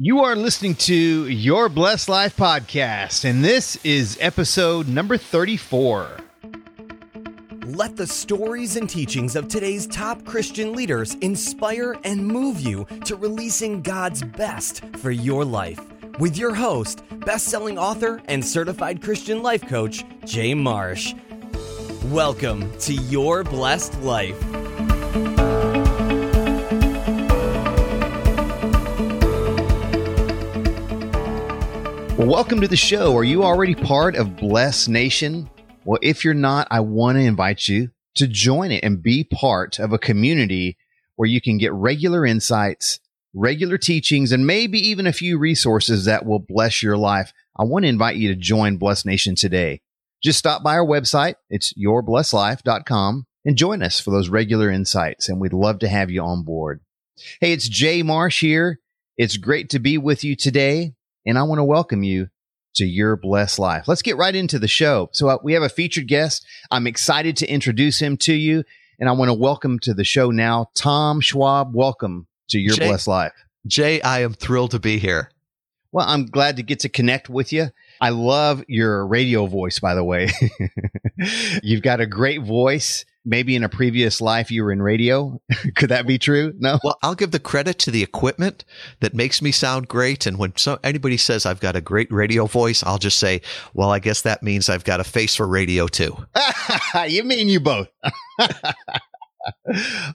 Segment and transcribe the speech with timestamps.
[0.00, 6.18] You are listening to Your Blessed Life podcast, and this is episode number 34.
[7.64, 13.16] Let the stories and teachings of today's top Christian leaders inspire and move you to
[13.16, 15.80] releasing God's best for your life.
[16.20, 21.12] With your host, best-selling author and certified Christian life coach, Jay Marsh.
[22.04, 24.40] Welcome to Your Blessed Life.
[32.18, 33.16] Welcome to the show.
[33.16, 35.48] Are you already part of Bless Nation?
[35.84, 39.78] Well, if you're not, I want to invite you to join it and be part
[39.78, 40.76] of a community
[41.14, 42.98] where you can get regular insights,
[43.34, 47.32] regular teachings, and maybe even a few resources that will bless your life.
[47.56, 49.80] I want to invite you to join Bless Nation today.
[50.20, 51.36] Just stop by our website.
[51.48, 55.28] It's yourblesslife.com and join us for those regular insights.
[55.28, 56.80] And we'd love to have you on board.
[57.40, 58.80] Hey, it's Jay Marsh here.
[59.16, 60.94] It's great to be with you today
[61.26, 62.28] and I want to welcome you
[62.76, 63.88] to your blessed life.
[63.88, 65.10] Let's get right into the show.
[65.12, 66.46] So uh, we have a featured guest.
[66.70, 68.64] I'm excited to introduce him to you,
[68.98, 71.74] and I want to welcome to the show now Tom Schwab.
[71.74, 73.32] Welcome to your Jay, blessed life.
[73.66, 75.30] Jay, I am thrilled to be here.
[75.90, 77.68] Well, I'm glad to get to connect with you.
[78.00, 80.28] I love your radio voice, by the way.
[81.62, 85.40] You've got a great voice maybe in a previous life you were in radio.
[85.76, 86.54] Could that be true?
[86.58, 86.78] No.
[86.82, 88.64] Well, I'll give the credit to the equipment
[89.00, 90.26] that makes me sound great.
[90.26, 93.42] And when so, anybody says I've got a great radio voice, I'll just say,
[93.74, 96.16] well, I guess that means I've got a face for radio too.
[97.06, 97.88] you mean you both.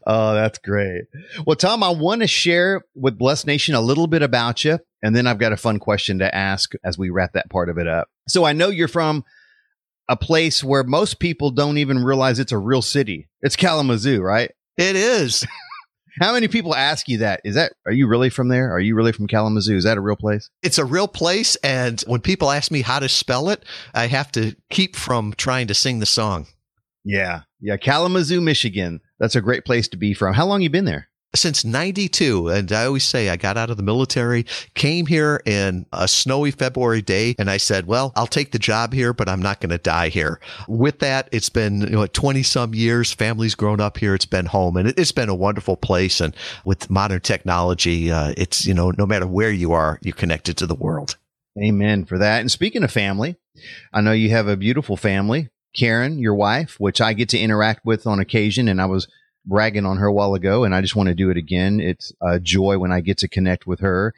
[0.08, 1.03] oh, that's great.
[1.45, 4.80] Well, Tom, I want to share with Blessed Nation a little bit about you.
[5.03, 7.78] And then I've got a fun question to ask as we wrap that part of
[7.78, 8.08] it up.
[8.28, 9.23] So I know you're from
[10.09, 13.29] a place where most people don't even realize it's a real city.
[13.41, 14.51] It's Kalamazoo, right?
[14.77, 15.45] It is.
[16.21, 17.41] How many people ask you that?
[17.43, 18.71] Is that are you really from there?
[18.71, 19.75] Are you really from Kalamazoo?
[19.75, 20.49] Is that a real place?
[20.61, 24.31] It's a real place and when people ask me how to spell it, I have
[24.33, 26.45] to keep from trying to sing the song.
[27.03, 27.41] Yeah.
[27.59, 29.01] Yeah, Kalamazoo, Michigan.
[29.19, 30.33] That's a great place to be from.
[30.33, 31.07] How long you been there?
[31.35, 34.45] Since 92 and i always say i got out of the military
[34.75, 38.94] came here in a snowy february day and i said well i'll take the job
[38.94, 40.39] here but i'm not going to die here.
[40.67, 44.45] With that it's been you know 20 some years family's grown up here it's been
[44.45, 46.35] home and it's been a wonderful place and
[46.66, 50.67] with modern technology uh, it's you know no matter where you are you're connected to
[50.67, 51.17] the world.
[51.61, 52.41] Amen for that.
[52.41, 53.35] And speaking of family
[53.91, 55.49] i know you have a beautiful family.
[55.75, 59.07] Karen your wife which i get to interact with on occasion and i was
[59.45, 61.79] bragging on her a while ago, and I just want to do it again.
[61.79, 64.13] It's a joy when I get to connect with her.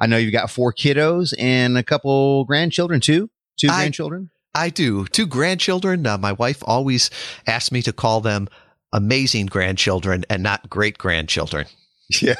[0.00, 3.30] I know you've got four kiddos and a couple grandchildren too.
[3.58, 4.30] Two I, grandchildren.
[4.54, 6.06] I do two grandchildren.
[6.06, 7.10] Uh, my wife always
[7.46, 8.48] asks me to call them
[8.92, 11.66] amazing grandchildren and not great grandchildren.
[12.20, 12.34] Yeah,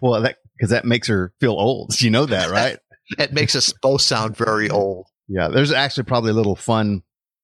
[0.00, 2.00] well, that because that makes her feel old.
[2.00, 2.78] You know that, right?
[3.18, 5.08] it makes us both sound very old.
[5.26, 7.02] Yeah, there's actually probably a little fun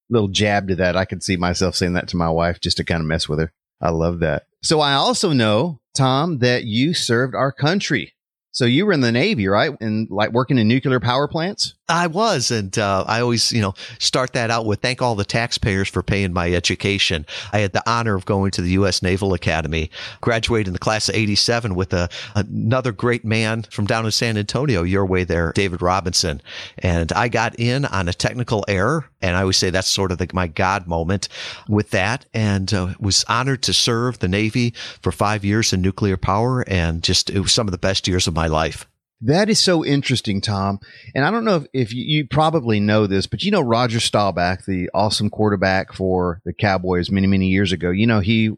[0.08, 0.96] little jab to that.
[0.96, 3.40] I could see myself saying that to my wife just to kind of mess with
[3.40, 3.52] her.
[3.82, 4.44] I love that.
[4.62, 8.14] So I also know, Tom, that you served our country.
[8.52, 9.72] So you were in the Navy, right?
[9.80, 11.74] And like working in nuclear power plants?
[11.92, 12.50] I was.
[12.50, 16.02] And uh, I always, you know, start that out with thank all the taxpayers for
[16.02, 17.26] paying my education.
[17.52, 19.02] I had the honor of going to the U.S.
[19.02, 19.90] Naval Academy,
[20.22, 24.38] graduated in the class of 87 with a, another great man from down in San
[24.38, 26.40] Antonio, your way there, David Robinson.
[26.78, 29.06] And I got in on a technical error.
[29.20, 31.28] And I always say that's sort of the, my God moment
[31.68, 32.24] with that.
[32.32, 36.64] And uh, was honored to serve the Navy for five years in nuclear power.
[36.66, 38.86] And just it was some of the best years of my life.
[39.24, 40.80] That is so interesting, Tom.
[41.14, 44.00] And I don't know if, if you, you, probably know this, but you know Roger
[44.00, 47.90] Staubach, the awesome quarterback for the Cowboys many, many years ago.
[47.90, 48.50] You know, he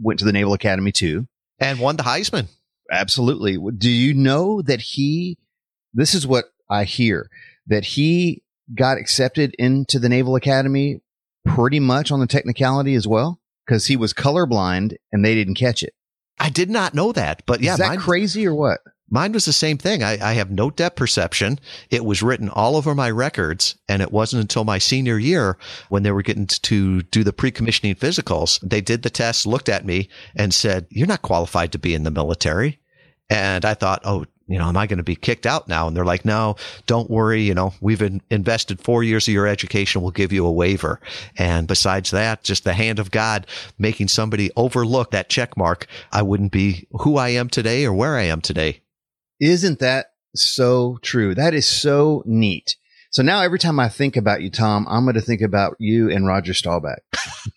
[0.00, 1.28] went to the Naval Academy too.
[1.60, 2.48] And won the Heisman.
[2.90, 3.56] Absolutely.
[3.78, 5.38] Do you know that he,
[5.94, 7.30] this is what I hear,
[7.68, 8.42] that he
[8.74, 11.02] got accepted into the Naval Academy
[11.44, 13.40] pretty much on the technicality as well?
[13.64, 15.94] Because he was colorblind and they didn't catch it.
[16.40, 17.74] I did not know that, but yeah.
[17.74, 18.80] Is that crazy or what?
[19.10, 20.02] Mine was the same thing.
[20.02, 21.58] I, I, have no depth perception.
[21.90, 23.74] It was written all over my records.
[23.88, 25.58] And it wasn't until my senior year
[25.88, 28.60] when they were getting to do the pre-commissioning physicals.
[28.60, 32.04] They did the test, looked at me and said, you're not qualified to be in
[32.04, 32.78] the military.
[33.28, 35.86] And I thought, oh, you know, am I going to be kicked out now?
[35.86, 36.56] And they're like, no,
[36.86, 37.42] don't worry.
[37.42, 40.02] You know, we've in, invested four years of your education.
[40.02, 41.00] We'll give you a waiver.
[41.38, 43.46] And besides that, just the hand of God
[43.78, 45.86] making somebody overlook that check mark.
[46.10, 48.82] I wouldn't be who I am today or where I am today.
[49.40, 51.34] Isn't that so true?
[51.34, 52.76] That is so neat.
[53.10, 56.10] So now every time I think about you, Tom, I'm going to think about you
[56.10, 57.00] and Roger Staubach.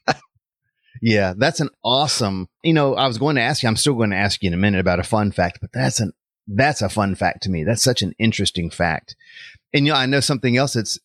[1.02, 2.48] yeah, that's an awesome.
[2.64, 4.54] You know, I was going to ask you, I'm still going to ask you in
[4.54, 6.14] a minute about a fun fact, but that's an
[6.48, 7.64] that's a fun fact to me.
[7.64, 9.16] That's such an interesting fact.
[9.74, 11.00] And you know, I know something else that's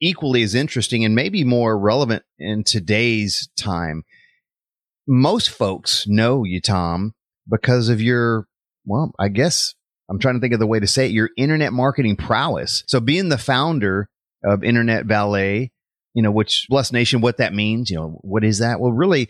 [0.00, 4.04] equally as interesting and maybe more relevant in today's time.
[5.06, 7.14] Most folks know you, Tom,
[7.48, 8.46] because of your,
[8.84, 9.74] well, I guess
[10.10, 12.84] I'm trying to think of the way to say it, your internet marketing prowess.
[12.86, 14.08] So being the founder
[14.44, 15.72] of Interview Valet,
[16.12, 18.80] you know, which Blessed Nation, what that means, you know, what is that?
[18.80, 19.28] Well, really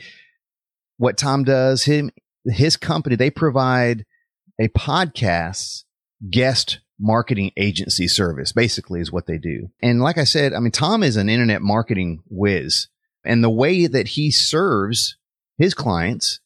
[0.96, 2.10] what Tom does, him,
[2.44, 4.04] his company, they provide
[4.60, 5.84] a podcast
[6.30, 9.70] guest marketing agency service, basically, is what they do.
[9.82, 12.88] And like I said, I mean, Tom is an internet marketing whiz.
[13.24, 15.16] And the way that he serves
[15.58, 16.40] his clients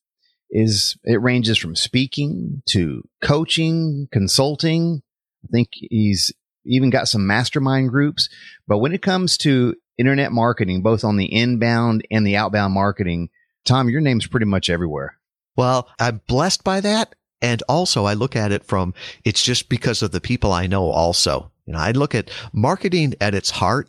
[0.50, 5.02] is it ranges from speaking to coaching, consulting.
[5.44, 6.32] I think he's
[6.64, 8.28] even got some mastermind groups.
[8.66, 13.30] But when it comes to internet marketing, both on the inbound and the outbound marketing,
[13.64, 15.18] Tom, your name's pretty much everywhere.
[15.56, 17.14] Well, I'm blessed by that.
[17.40, 18.94] And also I look at it from,
[19.24, 21.52] it's just because of the people I know also.
[21.66, 23.88] You know, I look at marketing at its heart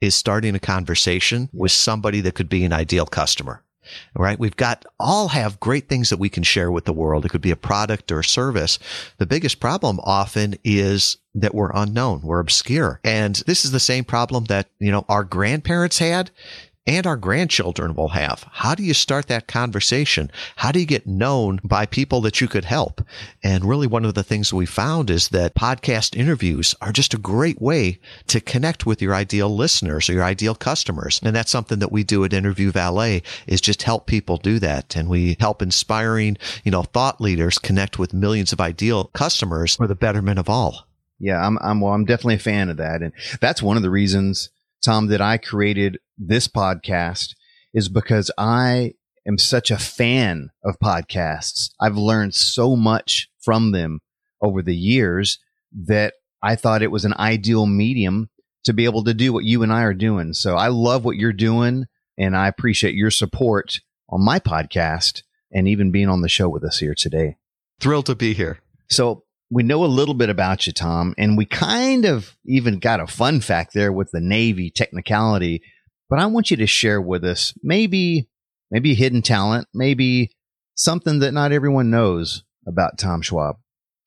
[0.00, 3.64] is starting a conversation with somebody that could be an ideal customer.
[4.14, 4.38] Right.
[4.38, 7.24] We've got all have great things that we can share with the world.
[7.24, 8.78] It could be a product or a service.
[9.18, 12.22] The biggest problem often is that we're unknown.
[12.22, 13.00] We're obscure.
[13.04, 16.30] And this is the same problem that, you know, our grandparents had
[16.86, 18.44] and our grandchildren will have.
[18.50, 20.30] How do you start that conversation?
[20.56, 23.00] How do you get known by people that you could help?
[23.42, 27.18] And really one of the things we found is that podcast interviews are just a
[27.18, 31.20] great way to connect with your ideal listeners or your ideal customers.
[31.22, 34.94] And that's something that we do at Interview Valet is just help people do that.
[34.94, 39.86] And we help inspiring, you know, thought leaders connect with millions of ideal customers for
[39.86, 40.86] the betterment of all.
[41.18, 43.00] Yeah, I'm, I'm, well, I'm definitely a fan of that.
[43.00, 44.50] And that's one of the reasons
[44.84, 47.34] Tom, that I created this podcast
[47.72, 48.92] is because I
[49.26, 51.70] am such a fan of podcasts.
[51.80, 54.00] I've learned so much from them
[54.40, 55.38] over the years
[55.86, 58.28] that I thought it was an ideal medium
[58.64, 60.32] to be able to do what you and I are doing.
[60.34, 61.86] So I love what you're doing
[62.18, 66.64] and I appreciate your support on my podcast and even being on the show with
[66.64, 67.36] us here today.
[67.80, 68.60] Thrilled to be here.
[68.88, 73.00] So we know a little bit about you, Tom, and we kind of even got
[73.00, 75.62] a fun fact there with the Navy technicality.
[76.08, 78.28] But I want you to share with us maybe,
[78.70, 80.30] maybe hidden talent, maybe
[80.74, 83.56] something that not everyone knows about Tom Schwab.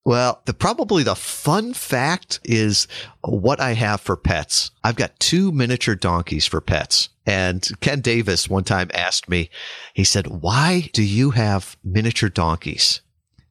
[0.05, 2.87] Well, the probably the fun fact is
[3.25, 4.71] what I have for pets.
[4.81, 7.09] I've got two miniature donkeys for pets.
[7.25, 9.49] And Ken Davis one time asked me,
[9.93, 13.01] he said, why do you have miniature donkeys?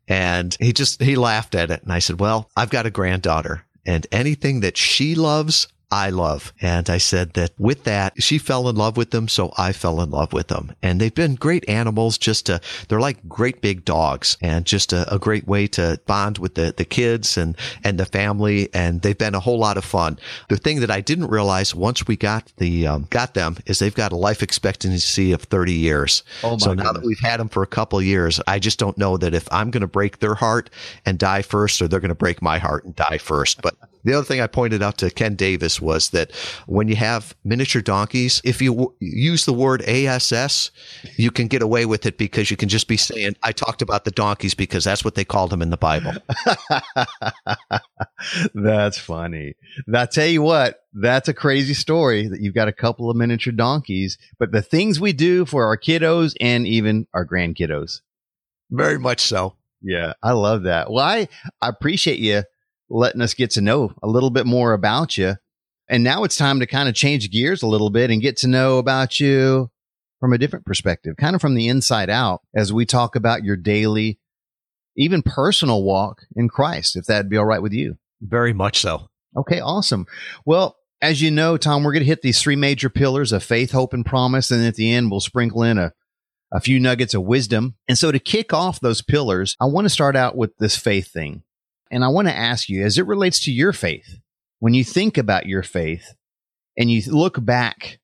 [0.09, 1.83] And he just, he laughed at it.
[1.83, 6.53] And I said, well, I've got a granddaughter and anything that she loves, I love.
[6.61, 9.29] And I said that with that, she fell in love with them.
[9.29, 13.01] So I fell in love with them and they've been great animals just to, they're
[13.01, 16.85] like great big dogs and just a, a, great way to bond with the, the
[16.85, 18.69] kids and, and the family.
[18.75, 20.19] And they've been a whole lot of fun.
[20.49, 23.95] The thing that I didn't realize once we got the, um, got them is they've
[23.95, 26.25] got a life expectancy of 30 years.
[26.43, 29.17] Oh so now that we've had them for a couple years, I just don't know
[29.19, 30.69] that if I'm going to break their heart
[31.05, 33.63] and die first or they're going to break my heart and die first.
[33.63, 36.31] But the other thing I pointed out to Ken Davis was that
[36.67, 40.71] when you have miniature donkeys, if you w- use the word ASS,
[41.17, 44.05] you can get away with it because you can just be saying, I talked about
[44.05, 46.13] the donkeys because that's what they called them in the Bible.
[48.55, 49.57] that's funny.
[49.93, 53.53] I tell you what, that's a crazy story that you've got a couple of miniature
[53.53, 58.03] donkeys, but the things we do for our kiddos and even our grandkiddos.
[58.71, 59.57] Very much so.
[59.83, 60.93] Yeah, I love that.
[60.93, 61.27] Well, I,
[61.61, 62.45] I appreciate you
[62.89, 65.37] letting us get to know a little bit more about you.
[65.89, 68.49] And now it's time to kind of change gears a little bit and get to
[68.49, 69.71] know about you
[70.21, 73.57] from a different perspective, kind of from the inside out as we talk about your
[73.57, 74.19] daily,
[74.97, 77.99] even personal walk in Christ, if that'd be all right with you.
[78.21, 79.09] Very much so.
[79.37, 80.07] Okay, awesome.
[80.45, 83.73] Well, as you know, Tom, we're going to hit these three major pillars of faith,
[83.73, 84.51] hope, and promise.
[84.51, 85.93] And at the end, we'll sprinkle in a,
[86.53, 87.77] a few nuggets of wisdom.
[87.87, 91.13] And so to kick off those pillars, I want to start out with this faith
[91.13, 91.43] thing.
[91.91, 94.19] And I want to ask you, as it relates to your faith,
[94.59, 96.15] when you think about your faith
[96.77, 97.99] and you look back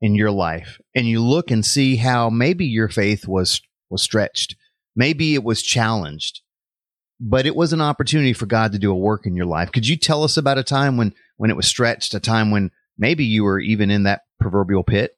[0.00, 4.56] in your life and you look and see how maybe your faith was, was stretched,
[4.94, 6.42] maybe it was challenged,
[7.18, 9.72] but it was an opportunity for God to do a work in your life.
[9.72, 12.70] Could you tell us about a time when, when it was stretched, a time when
[12.98, 15.15] maybe you were even in that proverbial pit?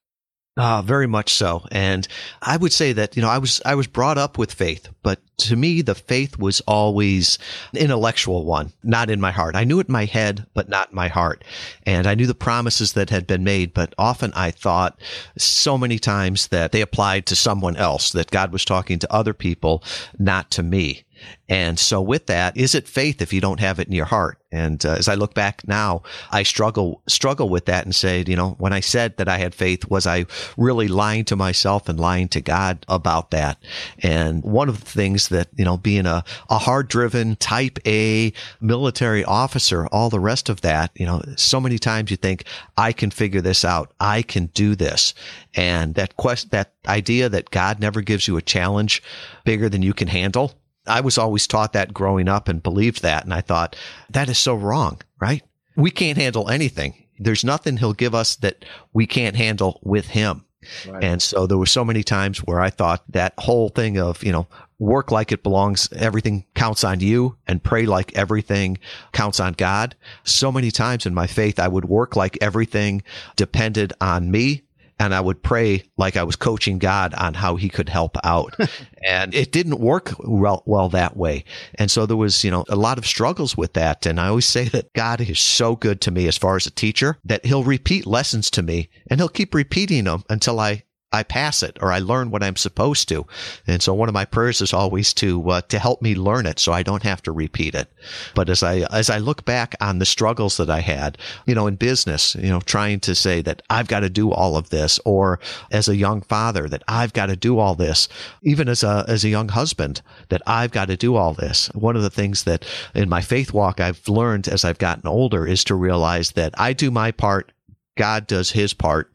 [0.61, 1.65] Ah, very much so.
[1.71, 2.09] And
[2.43, 5.21] I would say that, you know, I was, I was brought up with faith, but
[5.39, 7.39] to me, the faith was always
[7.73, 9.55] an intellectual one, not in my heart.
[9.55, 11.45] I knew it in my head, but not in my heart.
[11.87, 15.01] And I knew the promises that had been made, but often I thought
[15.37, 19.35] so many times that they applied to someone else, that God was talking to other
[19.35, 19.85] people,
[20.19, 21.05] not to me.
[21.49, 24.39] And so with that, is it faith if you don't have it in your heart?
[24.51, 28.37] And uh, as I look back now, I struggle, struggle with that and say, you
[28.37, 30.25] know, when I said that I had faith, was I
[30.57, 33.63] really lying to myself and lying to God about that?
[34.03, 38.33] And one of the things that, you know, being a, a hard driven type A
[38.61, 42.45] military officer, all the rest of that, you know, so many times you think,
[42.77, 43.93] I can figure this out.
[44.01, 45.13] I can do this.
[45.55, 49.03] And that quest, that idea that God never gives you a challenge
[49.45, 50.55] bigger than you can handle
[50.89, 53.25] I was always taught that growing up and believed that.
[53.25, 53.77] And I thought
[54.11, 55.43] that is so wrong, right?
[55.77, 57.05] We can't handle anything.
[57.19, 60.45] There's nothing he'll give us that we can't handle with him.
[60.87, 61.05] Right.
[61.05, 64.33] And so there were so many times where I thought that whole thing of, you
[64.33, 68.79] know, work like it belongs, everything counts on you and pray like everything
[69.13, 69.97] counts on God.
[70.25, 73.03] So many times in my faith, I would work like everything
[73.37, 74.63] depended on me
[74.99, 78.55] and I would pray like I was coaching God on how he could help out.
[79.07, 81.45] and it didn't work well, well that way.
[81.77, 84.07] And so there was, you know, a lot of struggles with that.
[84.07, 86.71] And I always say that God is so good to me as far as a
[86.71, 91.23] teacher that he'll repeat lessons to me and he'll keep repeating them until I I
[91.23, 93.27] pass it or I learn what I'm supposed to.
[93.67, 96.59] And so one of my prayers is always to uh, to help me learn it
[96.59, 97.91] so I don't have to repeat it.
[98.35, 101.67] But as I as I look back on the struggles that I had, you know,
[101.67, 105.01] in business, you know, trying to say that I've got to do all of this
[105.07, 108.09] or as a young father that I've got to do all this,
[108.43, 111.69] even as a as a young husband that I've got to do all this.
[111.69, 115.47] One of the things that in my faith walk I've learned as I've gotten older
[115.47, 117.53] is to realize that I do my part,
[117.97, 119.11] God does his part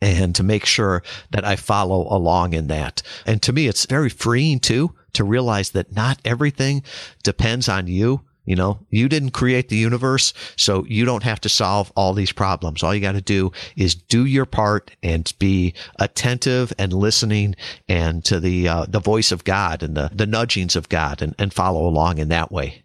[0.00, 3.02] and to make sure that I follow along in that.
[3.24, 6.82] And to me, it's very freeing too, to realize that not everything
[7.22, 8.22] depends on you.
[8.44, 12.30] You know, you didn't create the universe, so you don't have to solve all these
[12.30, 12.84] problems.
[12.84, 17.56] All you got to do is do your part and be attentive and listening
[17.88, 21.34] and to the, uh, the voice of God and the, the nudgings of God and,
[21.40, 22.84] and follow along in that way.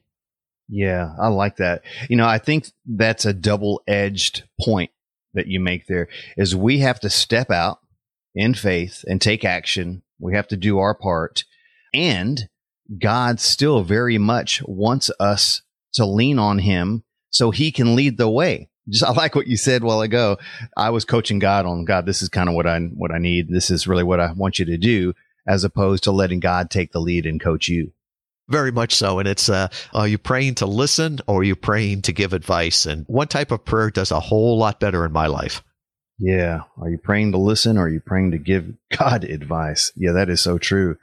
[0.67, 1.83] Yeah, I like that.
[2.09, 4.89] You know, I think that's a double edged point
[5.33, 6.07] that you make there
[6.37, 7.79] is we have to step out
[8.35, 10.03] in faith and take action.
[10.19, 11.43] We have to do our part.
[11.93, 12.47] And
[12.99, 15.61] God still very much wants us
[15.93, 18.69] to lean on him so he can lead the way.
[18.89, 20.37] Just I like what you said while ago.
[20.75, 23.47] I was coaching God on God, this is kind of what I what I need.
[23.49, 25.13] This is really what I want you to do,
[25.47, 27.93] as opposed to letting God take the lead and coach you.
[28.51, 29.19] Very much so.
[29.19, 32.85] And it's, uh, are you praying to listen or are you praying to give advice?
[32.85, 35.63] And one type of prayer does a whole lot better in my life.
[36.19, 36.63] Yeah.
[36.77, 39.93] Are you praying to listen or are you praying to give God advice?
[39.95, 40.97] Yeah, that is so true.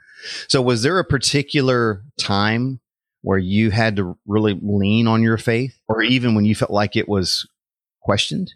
[0.47, 2.81] So was there a particular time
[3.21, 6.95] where you had to really lean on your faith or even when you felt like
[6.95, 7.49] it was
[7.99, 8.53] questioned?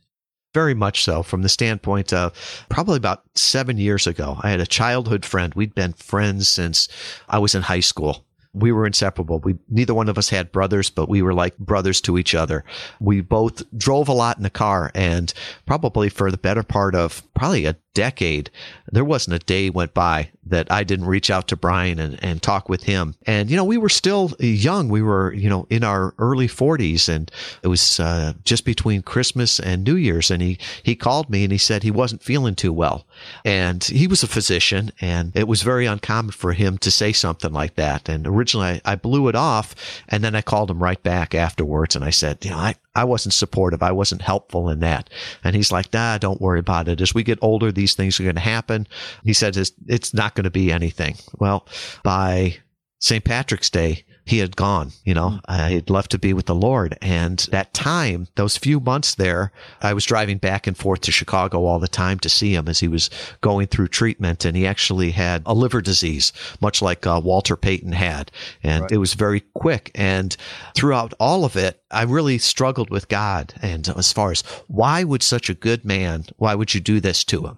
[0.53, 2.31] Very much so, from the standpoint of
[2.69, 4.37] probably about seven years ago.
[4.41, 5.51] I had a childhood friend.
[5.55, 6.87] We'd been friends since
[7.27, 8.23] I was in high school
[8.53, 9.39] we were inseparable.
[9.39, 12.63] We neither one of us had brothers, but we were like brothers to each other.
[12.99, 15.33] We both drove a lot in the car and
[15.65, 18.49] probably for the better part of probably a decade,
[18.91, 22.41] there wasn't a day went by that I didn't reach out to Brian and, and
[22.41, 23.15] talk with him.
[23.25, 24.89] And, you know, we were still young.
[24.89, 27.31] We were, you know, in our early forties and
[27.61, 30.29] it was, uh, just between Christmas and New Year's.
[30.29, 33.05] And he, he called me and he said he wasn't feeling too well.
[33.45, 37.53] And he was a physician and it was very uncommon for him to say something
[37.53, 38.09] like that.
[38.09, 39.73] And originally I, I blew it off
[40.09, 43.05] and then I called him right back afterwards and I said, you know, I, I
[43.05, 43.81] wasn't supportive.
[43.81, 45.09] I wasn't helpful in that.
[45.43, 46.99] And he's like, nah, don't worry about it.
[46.99, 48.85] As we get older, these things are going to happen.
[49.23, 51.15] He said, it's, it's not going to be anything.
[51.39, 51.65] Well,
[52.03, 52.57] by
[52.99, 53.23] St.
[53.23, 56.97] Patrick's Day, he had gone, you know, I had left to be with the Lord.
[57.01, 59.51] And that time, those few months there,
[59.81, 62.79] I was driving back and forth to Chicago all the time to see him as
[62.79, 63.09] he was
[63.41, 64.45] going through treatment.
[64.45, 68.31] And he actually had a liver disease, much like uh, Walter Payton had.
[68.63, 68.91] And right.
[68.93, 69.91] it was very quick.
[69.93, 70.35] And
[70.73, 73.53] throughout all of it, I really struggled with God.
[73.61, 77.23] And as far as why would such a good man, why would you do this
[77.25, 77.57] to him?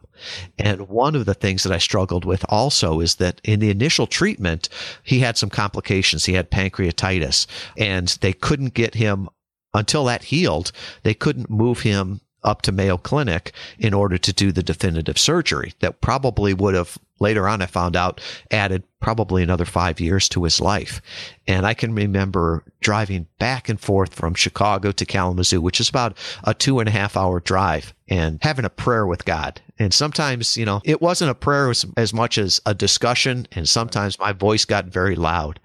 [0.57, 4.07] And one of the things that I struggled with also is that in the initial
[4.07, 4.69] treatment,
[5.03, 6.25] he had some complications.
[6.25, 9.29] He had pancreatitis and they couldn't get him
[9.73, 10.71] until that healed.
[11.03, 15.73] They couldn't move him up to Mayo Clinic in order to do the definitive surgery
[15.79, 18.21] that probably would have later on I found out
[18.51, 21.01] added probably another five years to his life.
[21.47, 26.17] And I can remember driving back and forth from Chicago to Kalamazoo, which is about
[26.43, 29.61] a two and a half hour drive and having a prayer with God.
[29.77, 33.47] And sometimes, you know, it wasn't a prayer as, much as a discussion.
[33.51, 35.59] And sometimes my voice got very loud.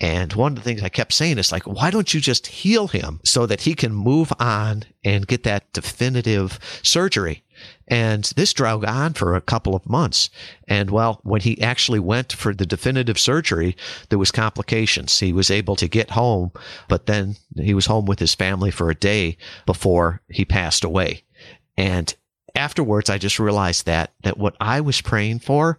[0.00, 2.88] And one of the things I kept saying is like, why don't you just heal
[2.88, 7.44] him so that he can move on and get that definitive surgery?
[7.88, 10.28] And this drug on for a couple of months.
[10.68, 13.74] And well, when he actually went for the definitive surgery,
[14.10, 15.18] there was complications.
[15.18, 16.52] He was able to get home,
[16.88, 21.22] but then he was home with his family for a day before he passed away.
[21.78, 22.14] And
[22.54, 25.78] afterwards, I just realized that, that what I was praying for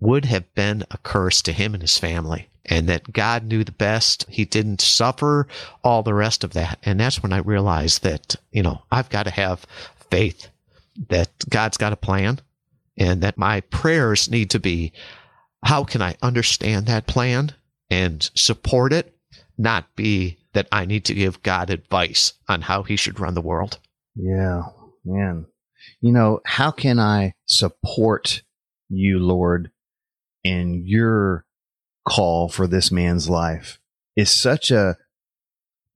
[0.00, 3.72] would have been a curse to him and his family and that God knew the
[3.72, 4.26] best.
[4.28, 5.46] He didn't suffer
[5.82, 6.78] all the rest of that.
[6.84, 9.66] And that's when I realized that, you know, I've got to have
[10.10, 10.48] faith
[11.08, 12.40] that God's got a plan
[12.96, 14.92] and that my prayers need to be,
[15.64, 17.52] how can I understand that plan
[17.90, 19.14] and support it?
[19.58, 23.40] Not be that I need to give God advice on how he should run the
[23.40, 23.78] world.
[24.14, 24.62] Yeah,
[25.04, 25.46] man.
[26.00, 28.42] You know, how can I support
[28.88, 29.70] you, Lord,
[30.44, 31.44] in your
[32.06, 33.78] call for this man's life
[34.16, 34.96] is such a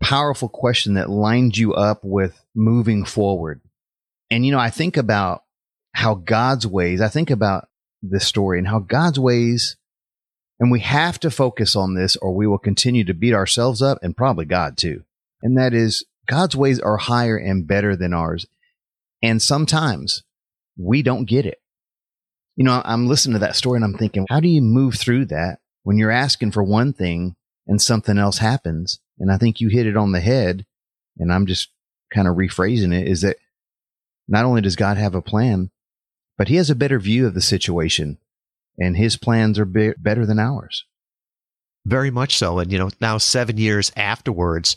[0.01, 3.61] powerful question that lines you up with moving forward.
[4.31, 5.43] And, you know, I think about
[5.93, 7.69] how God's ways, I think about
[8.03, 9.77] this story and how God's ways,
[10.61, 13.99] and we have to focus on this or we will continue to beat ourselves up
[14.03, 15.05] and probably God too.
[15.43, 18.47] And that is God's ways are higher and better than ours.
[19.23, 20.23] And sometimes
[20.77, 21.61] we don't get it.
[22.57, 25.27] You know, I'm listening to that story and I'm thinking, how do you move through
[25.27, 28.99] that when you're asking for one thing and something else happens.
[29.21, 30.67] And I think you hit it on the head.
[31.17, 31.69] And I'm just
[32.13, 33.37] kind of rephrasing it is that
[34.27, 35.71] not only does God have a plan,
[36.37, 38.19] but he has a better view of the situation
[38.77, 40.85] and his plans are be- better than ours.
[41.85, 42.59] Very much so.
[42.59, 44.77] And, you know, now seven years afterwards,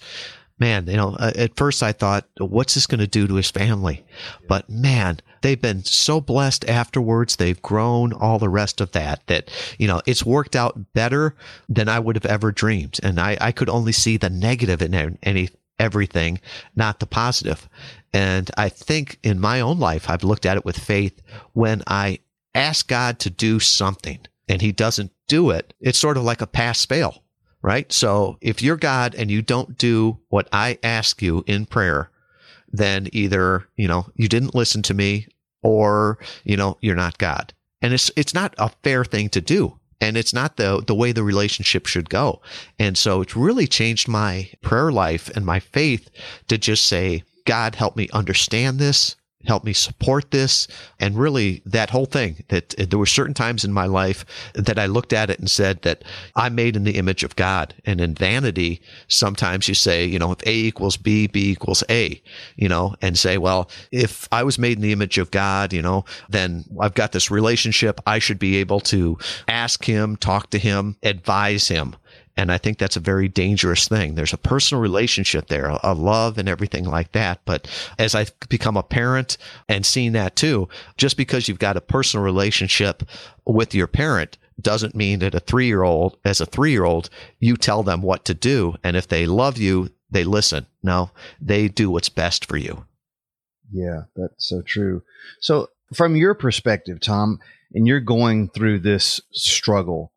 [0.60, 3.50] man, you know, uh, at first I thought, what's this going to do to his
[3.50, 4.04] family?
[4.48, 7.36] But man, they've been so blessed afterwards.
[7.36, 11.36] They've grown all the rest of that, that, you know, it's worked out better
[11.68, 13.00] than I would have ever dreamed.
[13.02, 15.50] And I, I could only see the negative in any,
[15.80, 16.40] everything,
[16.76, 17.70] not the positive.
[18.14, 21.22] And I think in my own life, I've looked at it with faith
[21.54, 22.20] when I
[22.54, 25.74] ask God to do something and he doesn't do it.
[25.80, 27.24] It's sort of like a pass fail
[27.62, 27.92] right?
[27.92, 32.10] So if you're God and you don't do what I ask you in prayer,
[32.72, 35.28] then either, you know, you didn't listen to me
[35.62, 37.54] or, you know, you're not God.
[37.82, 39.80] And it's, it's not a fair thing to do.
[40.02, 42.42] And it's not the, the way the relationship should go.
[42.78, 46.10] And so it's really changed my prayer life and my faith
[46.48, 50.68] to just say, God, help me understand this help me support this.
[51.00, 54.86] And really that whole thing that there were certain times in my life that I
[54.86, 56.04] looked at it and said that
[56.36, 57.74] I'm made in the image of God.
[57.86, 62.22] And in vanity sometimes you say you know if A equals B B equals A
[62.56, 65.82] you know and say well if I was made in the image of God you
[65.82, 68.02] know then I've got this relationship.
[68.06, 71.96] I should be able to ask him talk to him advise him
[72.40, 74.16] and I think that's a very dangerous thing.
[74.16, 77.42] There's a personal relationship there, a love and everything like that.
[77.44, 77.68] But
[78.00, 82.24] as I've become a parent and seen that too, just because you've got a personal
[82.24, 83.04] relationship
[83.46, 87.10] with your parent doesn't mean that a three year old, as a three year old,
[87.40, 88.74] you tell them what to do.
[88.86, 90.66] And if they love you, they listen.
[90.82, 92.86] No, they do what's best for you.
[93.70, 95.04] Yeah, that's so true.
[95.42, 97.42] So from your perspective, Tom,
[97.74, 100.14] and you're going through this struggle,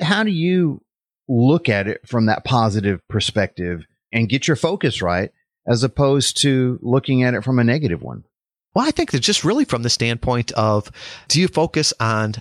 [0.00, 0.82] how do you
[1.28, 5.30] look at it from that positive perspective and get your focus right
[5.66, 8.24] as opposed to looking at it from a negative one?
[8.74, 10.90] Well, I think that just really from the standpoint of
[11.28, 12.34] do you focus on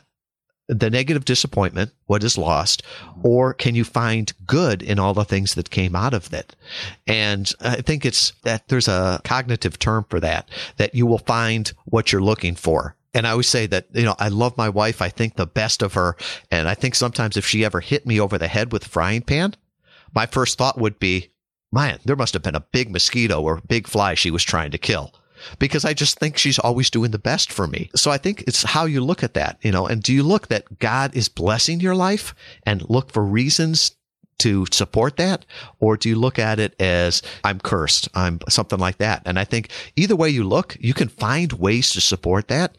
[0.67, 3.27] the negative disappointment, what is lost, mm-hmm.
[3.27, 6.55] or can you find good in all the things that came out of it?
[7.05, 11.71] And I think it's that there's a cognitive term for that, that you will find
[11.85, 12.95] what you're looking for.
[13.13, 15.01] And I always say that, you know, I love my wife.
[15.01, 16.15] I think the best of her.
[16.49, 19.21] And I think sometimes if she ever hit me over the head with a frying
[19.21, 19.55] pan,
[20.13, 21.31] my first thought would be,
[21.71, 24.77] man, there must have been a big mosquito or big fly she was trying to
[24.77, 25.13] kill
[25.59, 27.89] because I just think she's always doing the best for me.
[27.95, 30.47] So I think it's how you look at that, you know, and do you look
[30.47, 33.95] that God is blessing your life and look for reasons
[34.41, 35.45] to support that?
[35.79, 38.09] Or do you look at it as I'm cursed?
[38.15, 39.21] I'm something like that.
[39.25, 42.75] And I think either way you look, you can find ways to support that.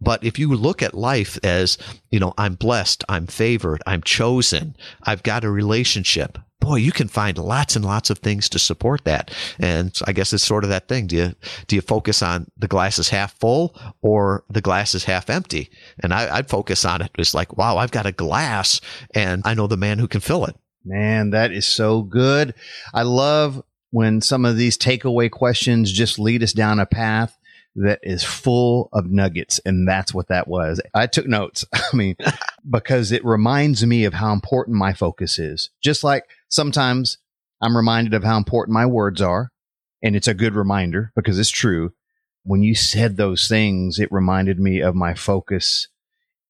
[0.00, 1.78] But if you look at life as,
[2.10, 7.08] you know, I'm blessed, I'm favored, I'm chosen, I've got a relationship, boy, you can
[7.08, 9.32] find lots and lots of things to support that.
[9.58, 11.08] And I guess it's sort of that thing.
[11.08, 11.34] Do you,
[11.66, 15.70] do you focus on the glass is half full or the glass is half empty?
[16.02, 17.10] And I, would focus on it.
[17.18, 18.80] It's like, wow, I've got a glass
[19.14, 20.56] and I know the man who can fill it.
[20.84, 22.54] Man, that is so good.
[22.92, 27.38] I love when some of these takeaway questions just lead us down a path
[27.76, 29.60] that is full of nuggets.
[29.64, 30.80] And that's what that was.
[30.94, 31.64] I took notes.
[31.72, 32.16] I mean,
[32.68, 35.70] because it reminds me of how important my focus is.
[35.82, 37.18] Just like sometimes
[37.60, 39.50] I'm reminded of how important my words are.
[40.02, 41.92] And it's a good reminder because it's true.
[42.44, 45.86] when you said those things, it reminded me of my focus.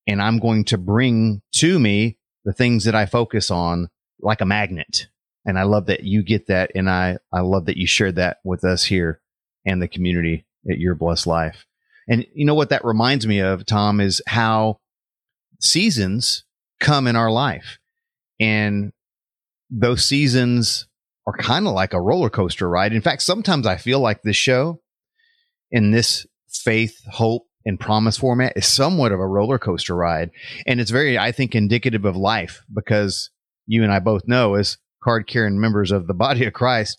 [0.06, 3.88] And I'm going to bring to me the things that I focus on
[4.22, 5.08] like a magnet.
[5.44, 6.70] And I love that you get that.
[6.74, 9.20] And I, I love that you shared that with us here
[9.66, 11.66] and the community at Your Blessed Life.
[12.08, 14.80] And you know what that reminds me of, Tom, is how
[15.60, 16.44] seasons
[16.80, 17.78] come in our life.
[18.40, 18.92] And
[19.70, 20.86] those seasons
[21.26, 22.92] are kind of like a roller coaster ride.
[22.92, 24.80] In fact, sometimes I feel like this show
[25.70, 30.30] in this faith, hope, and promise format is somewhat of a roller coaster ride.
[30.66, 33.30] And it's very, I think, indicative of life because
[33.66, 36.98] you and I both know as card carrying members of the body of Christ,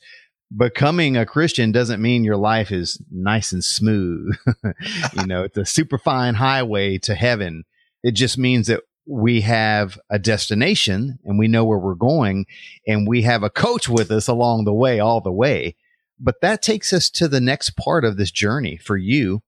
[0.56, 4.36] becoming a Christian doesn't mean your life is nice and smooth.
[5.14, 7.64] you know, it's a super fine highway to heaven.
[8.04, 12.46] It just means that we have a destination and we know where we're going
[12.88, 15.76] and we have a coach with us along the way, all the way.
[16.20, 19.42] But that takes us to the next part of this journey for you.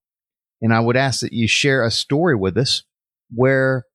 [0.61, 2.83] And I would ask that you share a story with us
[3.33, 3.85] where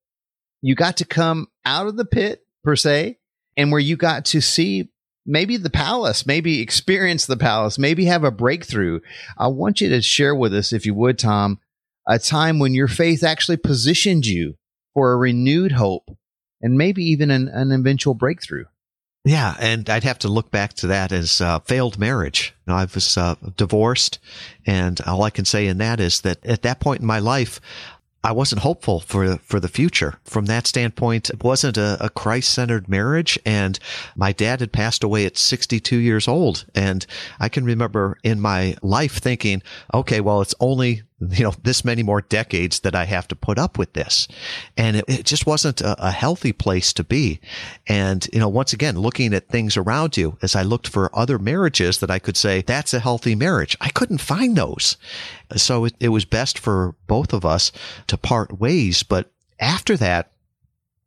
[0.62, 3.18] you got to come out of the pit per se
[3.56, 4.90] and where you got to see
[5.26, 9.00] maybe the palace, maybe experience the palace, maybe have a breakthrough.
[9.38, 11.58] I want you to share with us, if you would, Tom,
[12.06, 14.56] a time when your faith actually positioned you
[14.94, 16.10] for a renewed hope
[16.60, 18.64] and maybe even an, an eventual breakthrough.
[19.24, 22.54] Yeah, and I'd have to look back to that as uh, failed marriage.
[22.66, 24.18] You know, I was uh, divorced,
[24.66, 27.60] and all I can say in that is that at that point in my life,
[28.22, 30.14] I wasn't hopeful for for the future.
[30.24, 33.78] From that standpoint, it wasn't a, a Christ centered marriage, and
[34.14, 36.66] my dad had passed away at 62 years old.
[36.74, 37.06] And
[37.38, 39.62] I can remember in my life thinking,
[39.94, 43.58] okay, well, it's only you know, this many more decades that I have to put
[43.58, 44.26] up with this.
[44.76, 47.40] And it, it just wasn't a, a, healthy place to be.
[47.86, 51.38] And, you know, once again, looking at things around you as I looked for other
[51.38, 53.76] marriages that I could say, that's a healthy marriage.
[53.80, 54.96] I couldn't find those.
[55.56, 57.70] So it, it was best for both of us
[58.06, 59.02] to part ways.
[59.02, 60.30] But after that,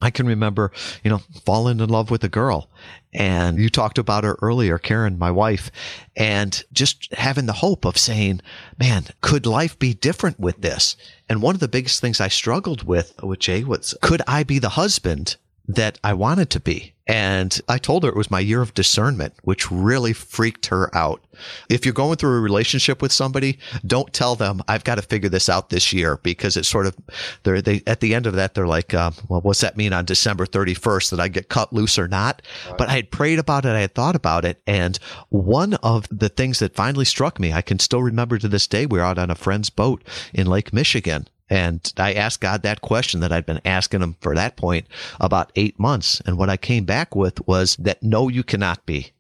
[0.04, 0.72] I can remember,
[1.04, 2.70] you know, falling in love with a girl.
[3.14, 5.72] And you talked about her earlier, Karen, my wife,
[6.16, 8.42] and just having the hope of saying,
[8.80, 10.98] man, could life be different with this?
[11.30, 14.60] And one of the biggest things I struggled with with Jay was, could I be
[14.60, 15.38] the husband
[15.68, 16.93] that I wanted to be.
[17.06, 21.22] And I told her it was my year of discernment, which really freaked her out.
[21.70, 25.28] If you're going through a relationship with somebody, don't tell them I've got to figure
[25.28, 26.96] this out this year because it's sort of
[27.44, 30.06] they're they at the end of that they're like, uh, well, what's that mean on
[30.06, 32.42] December 31st that I get cut loose or not?
[32.70, 32.78] Right.
[32.78, 34.98] But I had prayed about it, I had thought about it, and
[35.30, 38.86] one of the things that finally struck me, I can still remember to this day.
[38.86, 42.82] We were out on a friend's boat in Lake Michigan, and I asked God that
[42.82, 44.88] question that I'd been asking him for that point
[45.22, 46.20] about eight months.
[46.26, 49.12] And what I came back with was that no, you cannot be.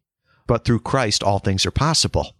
[0.48, 2.36] But through Christ, all things are possible.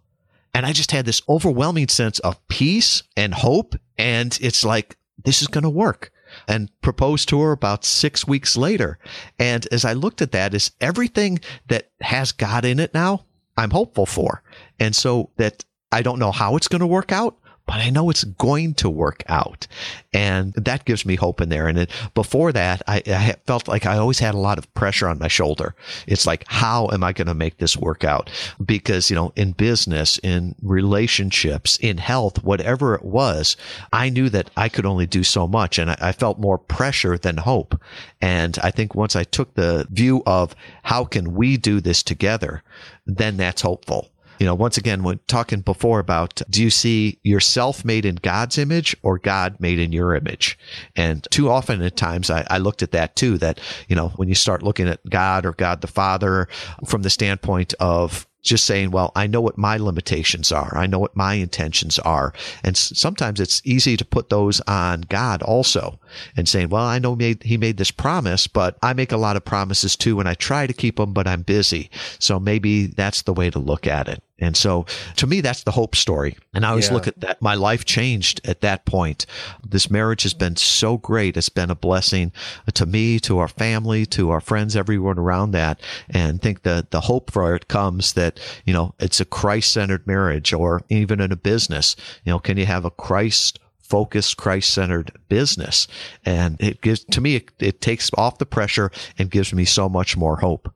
[0.52, 3.76] And I just had this overwhelming sense of peace and hope.
[3.96, 6.10] And it's like, this is going to work
[6.48, 8.98] and proposed to her about six weeks later.
[9.38, 13.26] And as I looked at that, is everything that has God in it now,
[13.56, 14.42] I'm hopeful for.
[14.80, 18.10] And so that I don't know how it's going to work out, but I know
[18.10, 19.66] it's going to work out.
[20.12, 21.66] And that gives me hope in there.
[21.66, 25.08] And it, before that, I, I, felt like I always had a lot of pressure
[25.08, 25.74] on my shoulder.
[26.06, 28.30] It's like, how am I going to make this work out?
[28.64, 33.56] Because, you know, in business, in relationships, in health, whatever it was,
[33.92, 35.78] I knew that I could only do so much.
[35.78, 37.80] And I, I felt more pressure than hope.
[38.20, 42.62] And I think once I took the view of how can we do this together,
[43.06, 47.84] then that's hopeful you know, once again, when talking before about do you see yourself
[47.84, 50.58] made in God's image or God made in your image?
[50.96, 54.28] And too often at times I, I looked at that too, that, you know, when
[54.28, 56.48] you start looking at God or God the Father
[56.86, 60.76] from the standpoint of just saying, well, I know what my limitations are.
[60.76, 62.32] I know what my intentions are.
[62.62, 65.98] And sometimes it's easy to put those on God also
[66.36, 69.44] and saying, well, I know he made this promise, but I make a lot of
[69.44, 70.20] promises too.
[70.20, 71.90] And I try to keep them, but I'm busy.
[72.18, 74.22] So maybe that's the way to look at it.
[74.40, 74.84] And so
[75.16, 76.36] to me, that's the hope story.
[76.52, 76.94] And I always yeah.
[76.94, 77.40] look at that.
[77.40, 79.26] My life changed at that point.
[79.64, 81.36] This marriage has been so great.
[81.36, 82.32] It's been a blessing
[82.74, 85.80] to me, to our family, to our friends, everyone around that.
[86.10, 90.06] And think that the hope for it comes that, you know, it's a Christ centered
[90.06, 91.94] marriage or even in a business.
[92.24, 95.86] You know, can you have a Christ focused, Christ centered business?
[96.24, 99.88] And it gives, to me, it, it takes off the pressure and gives me so
[99.88, 100.72] much more hope.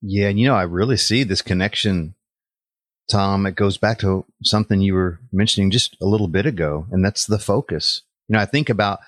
[0.00, 0.28] Yeah.
[0.28, 2.14] And, you know, I really see this connection
[3.10, 7.04] Tom, it goes back to something you were mentioning just a little bit ago, and
[7.04, 8.02] that's the focus.
[8.28, 9.00] You know, I think about,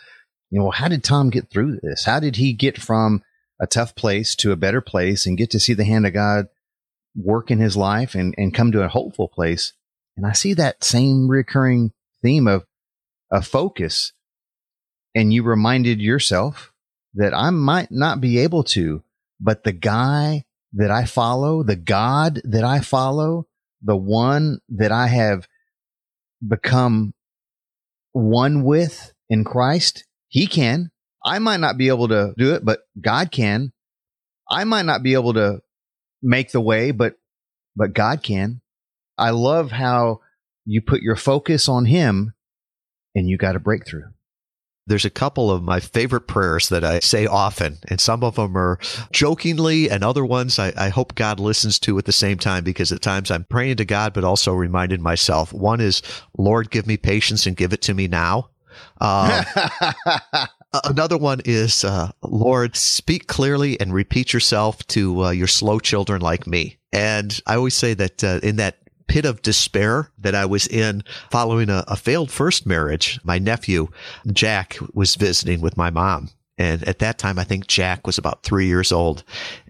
[0.51, 2.05] you know, how did Tom get through this?
[2.05, 3.23] How did he get from
[3.61, 6.47] a tough place to a better place and get to see the hand of God
[7.17, 9.73] work in his life and, and come to a hopeful place?
[10.17, 12.65] And I see that same recurring theme of
[13.31, 14.13] a focus
[15.15, 16.73] and you reminded yourself
[17.15, 19.03] that I might not be able to,
[19.41, 23.47] but the guy that I follow, the God that I follow,
[23.85, 25.47] the one that I have
[26.47, 27.15] become
[28.13, 30.91] one with in Christ, he can.
[31.25, 33.73] I might not be able to do it, but God can.
[34.51, 35.61] I might not be able to
[36.23, 37.15] make the way, but,
[37.77, 38.61] but God can.
[39.17, 40.21] I love how
[40.65, 42.35] you put your focus on him
[43.15, 44.09] and you got a breakthrough.
[44.87, 48.57] There's a couple of my favorite prayers that I say often, and some of them
[48.57, 48.79] are
[49.13, 52.93] jokingly, and other ones I, I, hope God listens to at the same time because
[52.93, 55.53] at times I'm praying to God, but also reminding myself.
[55.55, 56.03] One is,
[56.37, 58.51] Lord, give me patience and give it to me now.
[59.01, 59.45] Um,
[60.85, 66.21] another one is, uh, Lord, speak clearly and repeat yourself to uh, your slow children
[66.21, 66.77] like me.
[66.93, 71.03] And I always say that uh, in that pit of despair that I was in
[71.31, 73.21] following a, a failed first marriage.
[73.25, 73.89] My nephew,
[74.33, 76.31] Jack, was visiting with my mom.
[76.57, 79.25] And at that time, I think Jack was about three years old.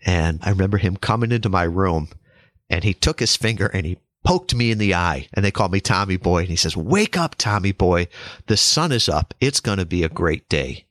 [0.05, 2.09] And I remember him coming into my room
[2.69, 5.73] and he took his finger and he poked me in the eye and they called
[5.73, 6.41] me Tommy boy.
[6.41, 8.09] And he says, wake up, Tommy boy.
[8.47, 9.35] The sun is up.
[9.41, 10.85] It's going to be a great day.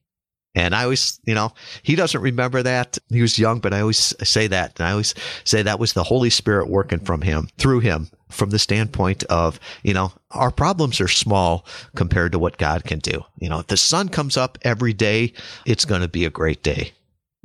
[0.55, 1.51] And I always, you know,
[1.81, 2.99] he doesn't remember that.
[3.09, 4.79] He was young, but I always say that.
[4.79, 8.49] And I always say that was the Holy Spirit working from him, through him, from
[8.49, 11.65] the standpoint of, you know, our problems are small
[11.95, 13.23] compared to what God can do.
[13.39, 15.33] You know, if the sun comes up every day,
[15.65, 16.93] it's going to be a great day.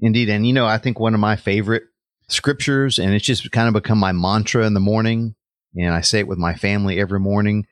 [0.01, 0.29] Indeed.
[0.29, 1.85] And, you know, I think one of my favorite
[2.29, 5.35] scriptures, and it's just kind of become my mantra in the morning,
[5.77, 7.67] and I say it with my family every morning,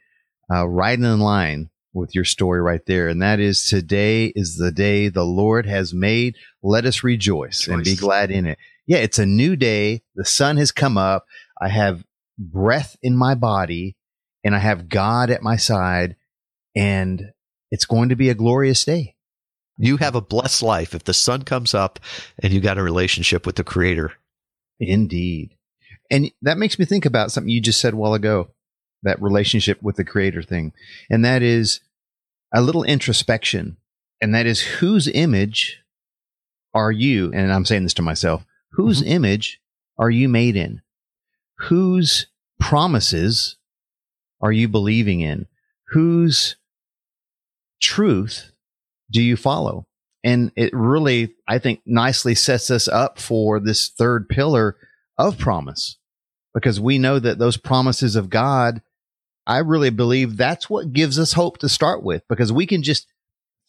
[0.50, 3.09] uh, right in line with your story right there.
[3.09, 6.37] And that is today is the day the Lord has made.
[6.62, 8.59] Let us rejoice, and be glad in it.
[8.87, 10.02] Yeah, it's a new day.
[10.14, 11.26] The sun has come up.
[11.61, 12.05] I have
[12.38, 13.96] breath in my body
[14.44, 16.16] and I have God at my side
[16.75, 17.33] and
[17.70, 19.16] it's going to be a glorious day.
[19.79, 21.99] You have a blessed life if the sun comes up
[22.42, 24.12] and you got a relationship with the creator.
[24.79, 25.57] Indeed.
[26.11, 28.51] And that makes me think about something you just said a while ago,
[29.03, 30.72] that relationship with the creator thing.
[31.11, 31.81] And that is
[32.55, 33.77] a little introspection,
[34.20, 35.83] and that is whose image
[36.72, 37.33] are you?
[37.33, 39.12] And I'm saying this to myself whose mm-hmm.
[39.12, 39.61] image
[39.99, 40.83] are you made in?
[41.59, 42.27] Whose
[42.61, 43.57] promises
[44.40, 45.47] are you believing in?
[45.88, 46.57] Whose
[47.81, 48.53] truth
[49.11, 49.87] do you follow?
[50.25, 54.77] And it really, I think, nicely sets us up for this third pillar
[55.16, 55.99] of promise
[56.53, 58.83] because we know that those promises of God
[59.47, 63.07] I really believe that's what gives us hope to start with because we can just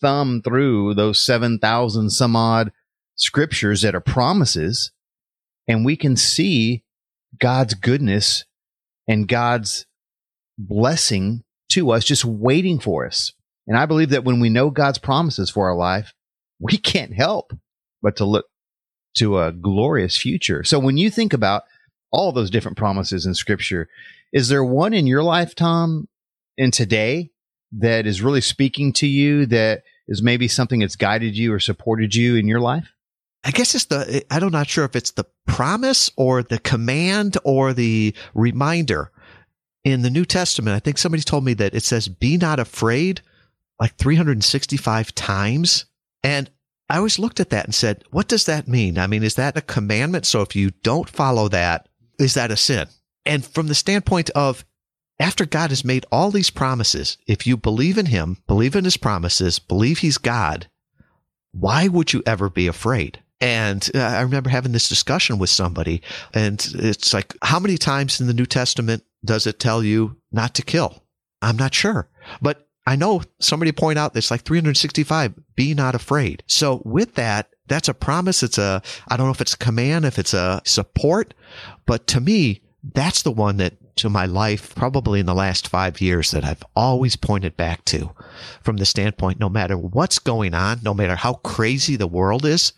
[0.01, 2.71] thumb through those 7,000 some odd
[3.15, 4.91] scriptures that are promises
[5.67, 6.83] and we can see
[7.39, 8.45] God's goodness
[9.07, 9.85] and God's
[10.57, 13.33] blessing to us just waiting for us.
[13.67, 16.13] And I believe that when we know God's promises for our life,
[16.59, 17.53] we can't help
[18.01, 18.45] but to look
[19.17, 20.63] to a glorious future.
[20.63, 21.63] So when you think about
[22.11, 23.89] all those different promises in scripture,
[24.31, 26.07] is there one in your life, Tom,
[26.57, 27.31] in today
[27.71, 32.15] that is really speaking to you that is maybe something that's guided you or supported
[32.15, 32.93] you in your life?
[33.47, 37.71] I guess it's the, I'm not sure if it's the promise or the command or
[37.71, 39.09] the reminder
[39.85, 40.75] in the New Testament.
[40.75, 43.21] I think somebody told me that it says, be not afraid
[43.79, 45.85] like 365 times.
[46.23, 46.51] And
[46.89, 48.97] I always looked at that and said, what does that mean?
[48.97, 50.25] I mean, is that a commandment?
[50.25, 51.87] So if you don't follow that,
[52.19, 52.89] is that a sin?
[53.25, 54.65] And from the standpoint of
[55.21, 58.97] after God has made all these promises, if you believe in him, believe in his
[58.97, 60.67] promises, believe he's God,
[61.53, 63.23] why would you ever be afraid?
[63.39, 66.01] And uh, I remember having this discussion with somebody
[66.33, 70.55] and it's like, how many times in the New Testament does it tell you not
[70.55, 71.03] to kill?
[71.41, 72.09] I'm not sure,
[72.41, 76.43] but I know somebody point out it's like 365, be not afraid.
[76.47, 78.41] So with that, that's a promise.
[78.41, 81.33] It's a, I don't know if it's a command, if it's a support,
[81.85, 82.61] but to me,
[82.93, 86.63] that's the one that to my life, probably in the last five years that I've
[86.75, 88.11] always pointed back to
[88.61, 92.73] from the standpoint, no matter what's going on, no matter how crazy the world is,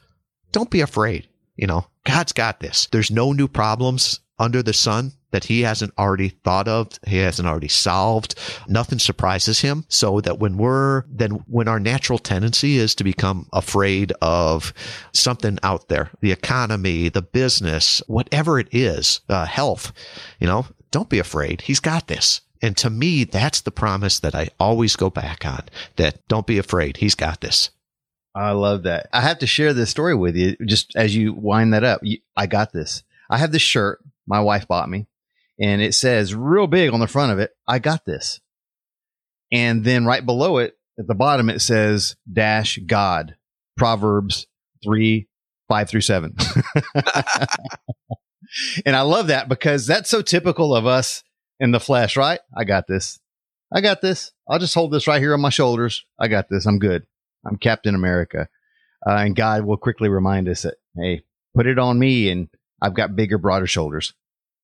[0.52, 1.28] don't be afraid.
[1.56, 2.88] You know, God's got this.
[2.92, 7.48] There's no new problems under the sun that he hasn't already thought of, he hasn't
[7.48, 8.36] already solved.
[8.68, 9.86] Nothing surprises him.
[9.88, 14.74] So that when we're, then when our natural tendency is to become afraid of
[15.14, 19.92] something out there, the economy, the business, whatever it is, uh, health,
[20.40, 21.62] you know, don't be afraid.
[21.62, 22.42] He's got this.
[22.62, 25.64] And to me, that's the promise that I always go back on
[25.96, 26.98] that don't be afraid.
[26.98, 27.70] He's got this.
[28.40, 29.10] I love that.
[29.12, 32.02] I have to share this story with you just as you wind that up.
[32.38, 33.04] I got this.
[33.30, 35.08] I have this shirt my wife bought me
[35.60, 38.40] and it says real big on the front of it, I got this.
[39.52, 43.36] And then right below it at the bottom, it says dash God,
[43.76, 44.48] Proverbs
[44.84, 45.28] 3,
[45.68, 46.36] 5 through 7.
[48.86, 51.24] and I love that because that's so typical of us
[51.60, 52.40] in the flesh, right?
[52.56, 53.20] I got this.
[53.74, 54.32] I got this.
[54.48, 56.06] I'll just hold this right here on my shoulders.
[56.18, 56.66] I got this.
[56.66, 57.06] I'm good.
[57.46, 58.48] I'm Captain America.
[59.06, 61.22] Uh, and God will quickly remind us that, hey,
[61.56, 62.50] put it on me and
[62.82, 64.14] I've got bigger, broader shoulders.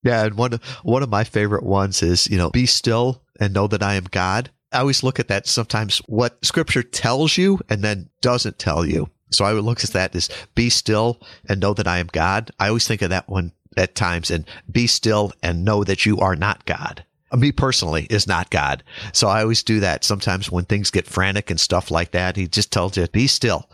[0.04, 3.68] Yeah, and one one of my favorite ones is, you know, be still and know
[3.68, 4.52] that I am God.
[4.72, 9.10] I always look at that sometimes what scripture tells you and then doesn't tell you.
[9.32, 12.52] So I would look at that as be still and know that I am God.
[12.60, 16.20] I always think of that one at times and be still and know that you
[16.20, 17.04] are not God.
[17.38, 18.84] Me personally is not God.
[19.14, 20.04] So I always do that.
[20.04, 23.70] Sometimes when things get frantic and stuff like that, he just tells you, be still.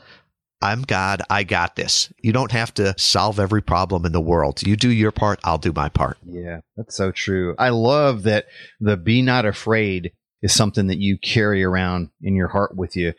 [0.61, 1.23] I'm God.
[1.29, 2.13] I got this.
[2.21, 4.61] You don't have to solve every problem in the world.
[4.61, 5.39] You do your part.
[5.43, 6.17] I'll do my part.
[6.23, 7.55] Yeah, that's so true.
[7.57, 8.45] I love that
[8.79, 13.13] the be not afraid is something that you carry around in your heart with you.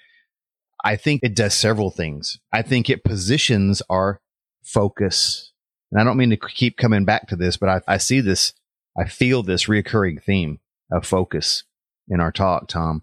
[0.85, 2.39] I think it does several things.
[2.53, 4.21] I think it positions our
[4.63, 5.53] focus.
[5.91, 8.53] And I don't mean to keep coming back to this, but I, I see this,
[8.97, 11.65] I feel this reoccurring theme of focus
[12.09, 13.03] in our talk, Tom.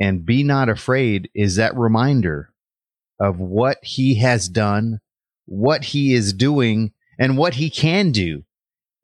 [0.00, 2.52] And be not afraid is that reminder
[3.20, 5.00] of what he has done,
[5.44, 8.44] what he is doing, and what he can do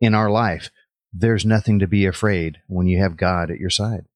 [0.00, 0.70] in our life.
[1.12, 4.06] There's nothing to be afraid when you have God at your side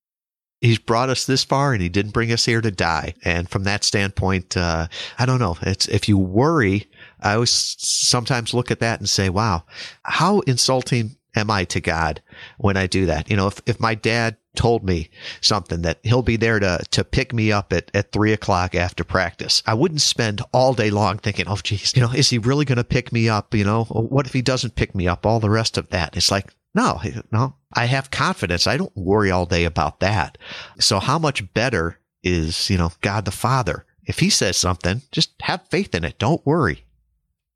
[0.62, 3.14] he's brought us this far and he didn't bring us here to die.
[3.24, 4.87] And from that standpoint, uh,
[5.18, 5.59] I don't know.
[5.62, 6.88] It's, if you worry,
[7.20, 9.64] I always sometimes look at that and say, wow,
[10.05, 12.23] how insulting am I to God
[12.59, 13.31] when I do that?
[13.31, 17.05] You know, if, if my dad told me something that he'll be there to, to
[17.05, 21.18] pick me up at, at three o'clock after practice, I wouldn't spend all day long
[21.18, 23.55] thinking, oh, geez, you know, is he really going to pick me up?
[23.55, 25.25] You know, what if he doesn't pick me up?
[25.25, 26.16] All the rest of that.
[26.16, 28.66] It's like, no, no, I have confidence.
[28.66, 30.38] I don't worry all day about that.
[30.79, 33.85] So how much better is, you know, God the Father?
[34.05, 36.18] If he says something, just have faith in it.
[36.18, 36.85] Don't worry.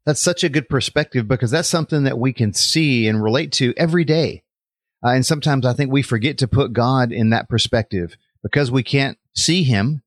[0.06, 3.74] That's such a good perspective because that's something that we can see and relate to
[3.76, 4.44] every day.
[5.04, 8.84] Uh, and sometimes I think we forget to put God in that perspective because we
[8.84, 10.02] can't see him.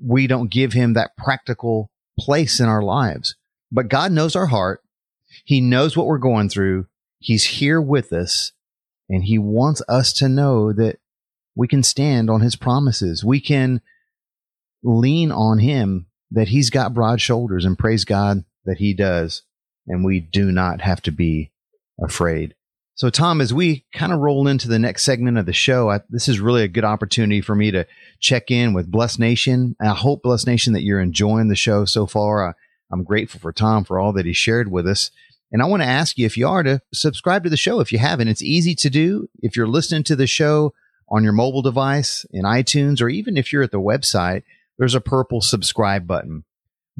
[0.00, 3.34] We don't give him that practical place in our lives.
[3.72, 4.82] But God knows our heart.
[5.44, 6.86] He knows what we're going through.
[7.18, 8.52] He's here with us
[9.08, 11.00] and he wants us to know that
[11.56, 13.24] we can stand on his promises.
[13.24, 13.80] We can
[14.84, 19.42] lean on him that he's got broad shoulders and praise God that he does.
[19.86, 21.52] And we do not have to be
[22.02, 22.54] afraid.
[22.94, 26.00] So, Tom, as we kind of roll into the next segment of the show, I,
[26.10, 27.86] this is really a good opportunity for me to
[28.20, 29.74] check in with Blessed Nation.
[29.80, 32.50] And I hope, Blessed Nation, that you're enjoying the show so far.
[32.50, 32.52] I,
[32.92, 35.10] I'm grateful for Tom for all that he shared with us.
[35.50, 37.92] And I want to ask you if you are to subscribe to the show if
[37.92, 38.28] you haven't.
[38.28, 39.28] It's easy to do.
[39.40, 40.74] If you're listening to the show
[41.08, 44.42] on your mobile device in iTunes, or even if you're at the website,
[44.78, 46.44] there's a purple subscribe button.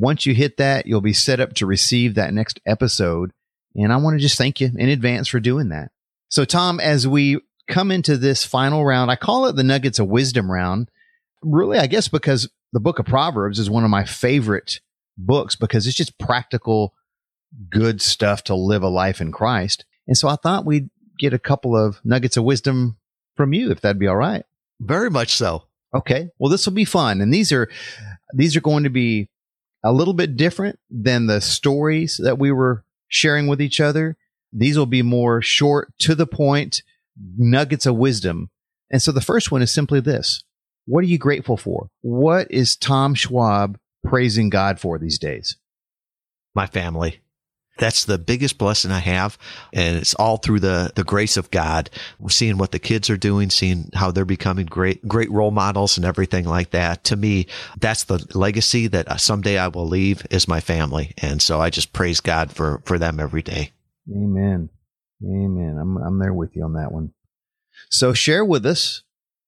[0.00, 3.32] Once you hit that, you'll be set up to receive that next episode.
[3.74, 5.90] And I want to just thank you in advance for doing that.
[6.30, 10.08] So, Tom, as we come into this final round, I call it the Nuggets of
[10.08, 10.90] Wisdom round.
[11.42, 14.80] Really, I guess because the book of Proverbs is one of my favorite
[15.18, 16.94] books because it's just practical
[17.68, 19.84] good stuff to live a life in Christ.
[20.06, 22.96] And so I thought we'd get a couple of nuggets of wisdom
[23.36, 24.44] from you, if that'd be all right.
[24.80, 25.64] Very much so.
[25.94, 26.30] Okay.
[26.38, 27.20] Well, this will be fun.
[27.20, 27.68] And these are,
[28.34, 29.28] these are going to be
[29.82, 34.16] a little bit different than the stories that we were sharing with each other.
[34.52, 36.82] These will be more short to the point
[37.36, 38.50] nuggets of wisdom.
[38.90, 40.42] And so the first one is simply this.
[40.86, 41.88] What are you grateful for?
[42.00, 45.56] What is Tom Schwab praising God for these days?
[46.54, 47.20] My family.
[47.80, 49.38] That's the biggest blessing I have.
[49.72, 51.88] And it's all through the, the grace of God.
[52.28, 56.04] Seeing what the kids are doing, seeing how they're becoming great, great role models and
[56.04, 57.04] everything like that.
[57.04, 57.46] To me,
[57.78, 61.14] that's the legacy that someday I will leave is my family.
[61.18, 63.72] And so I just praise God for, for them every day.
[64.08, 64.68] Amen.
[65.24, 65.78] Amen.
[65.80, 67.14] I'm, I'm there with you on that one.
[67.88, 69.02] So share with us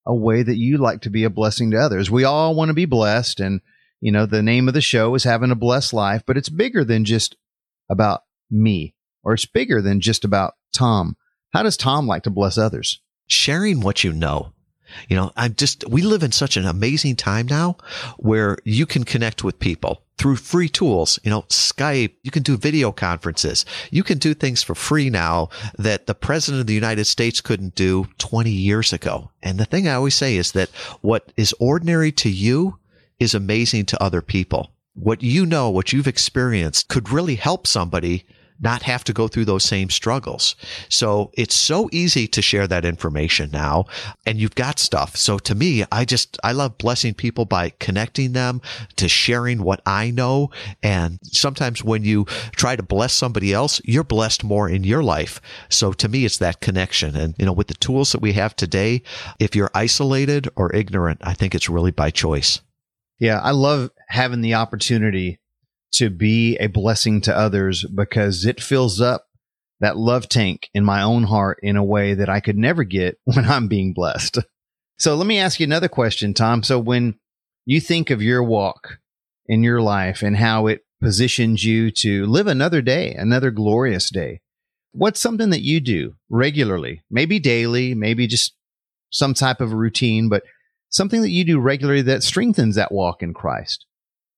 [0.06, 2.10] a way that you like to be a blessing to others.
[2.10, 3.60] We all want to be blessed and
[4.02, 6.84] you know, the name of the show is having a blessed life, but it's bigger
[6.84, 7.36] than just
[7.92, 11.16] about me, or it's bigger than just about Tom.
[11.52, 13.00] How does Tom like to bless others?
[13.28, 14.52] Sharing what you know.
[15.08, 17.76] You know, I'm just, we live in such an amazing time now
[18.18, 22.56] where you can connect with people through free tools, you know, Skype, you can do
[22.56, 23.64] video conferences.
[23.90, 27.74] You can do things for free now that the president of the United States couldn't
[27.74, 29.30] do 20 years ago.
[29.42, 30.68] And the thing I always say is that
[31.00, 32.78] what is ordinary to you
[33.18, 38.26] is amazing to other people what you know, what you've experienced could really help somebody
[38.62, 40.54] not have to go through those same struggles.
[40.88, 43.86] So it's so easy to share that information now
[44.24, 45.16] and you've got stuff.
[45.16, 48.62] So to me, I just, I love blessing people by connecting them
[48.96, 50.50] to sharing what I know.
[50.82, 52.24] And sometimes when you
[52.54, 55.40] try to bless somebody else, you're blessed more in your life.
[55.68, 57.16] So to me, it's that connection.
[57.16, 59.02] And, you know, with the tools that we have today,
[59.40, 62.60] if you're isolated or ignorant, I think it's really by choice.
[63.18, 63.40] Yeah.
[63.40, 65.40] I love having the opportunity
[65.92, 69.26] to be a blessing to others because it fills up
[69.80, 73.18] that love tank in my own heart in a way that I could never get
[73.24, 74.38] when I'm being blessed.
[74.98, 76.62] So let me ask you another question, Tom.
[76.62, 77.14] So when
[77.64, 78.98] you think of your walk
[79.46, 84.42] in your life and how it positions you to live another day, another glorious day,
[84.92, 88.54] what's something that you do regularly, maybe daily, maybe just
[89.08, 90.42] some type of routine, but
[90.90, 93.86] something that you do regularly that strengthens that walk in Christ?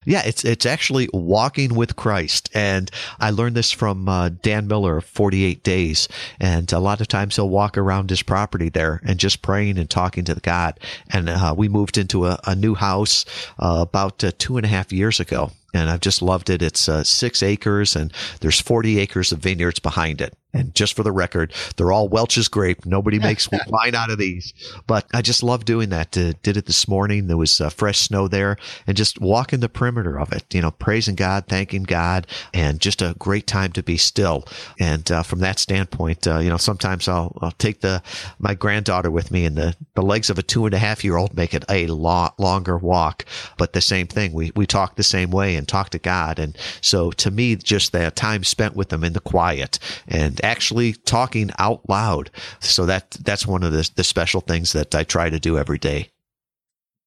[0.04, 5.00] Yeah, it's it's actually walking with Christ, and I learned this from uh, Dan Miller
[5.00, 6.08] Forty Eight Days.
[6.40, 9.88] And a lot of times he'll walk around his property there and just praying and
[9.88, 10.78] talking to God.
[11.10, 13.24] And uh, we moved into a, a new house
[13.58, 16.62] uh, about uh, two and a half years ago, and I've just loved it.
[16.62, 20.34] It's uh, six acres, and there's forty acres of vineyards behind it.
[20.54, 22.86] And just for the record, they're all Welch's grape.
[22.86, 24.54] Nobody makes wine out of these.
[24.86, 26.16] But I just love doing that.
[26.16, 27.26] Uh, did it this morning.
[27.26, 28.56] There was uh, fresh snow there
[28.86, 33.02] and just walking the perimeter of it, you know, praising God, thanking God, and just
[33.02, 34.44] a great time to be still.
[34.78, 38.00] And uh, from that standpoint, uh, you know, sometimes I'll, I'll take the
[38.38, 41.16] my granddaughter with me and the, the legs of a two and a half year
[41.16, 43.24] old make it a lot longer walk.
[43.58, 46.38] But the same thing, we, we talk the same way and talk to God.
[46.38, 50.92] And so to me, just that time spent with them in the quiet and actually
[50.92, 52.30] talking out loud.
[52.60, 55.78] So that that's one of the, the special things that I try to do every
[55.78, 56.10] day.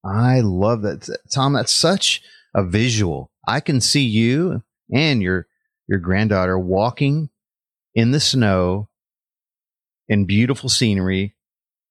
[0.06, 1.54] I love that, Tom.
[1.54, 2.22] That's such
[2.56, 3.32] a visual.
[3.48, 5.48] I can see you and your
[5.88, 7.30] your granddaughter walking
[7.96, 8.90] in the snow
[10.08, 11.36] in beautiful scenery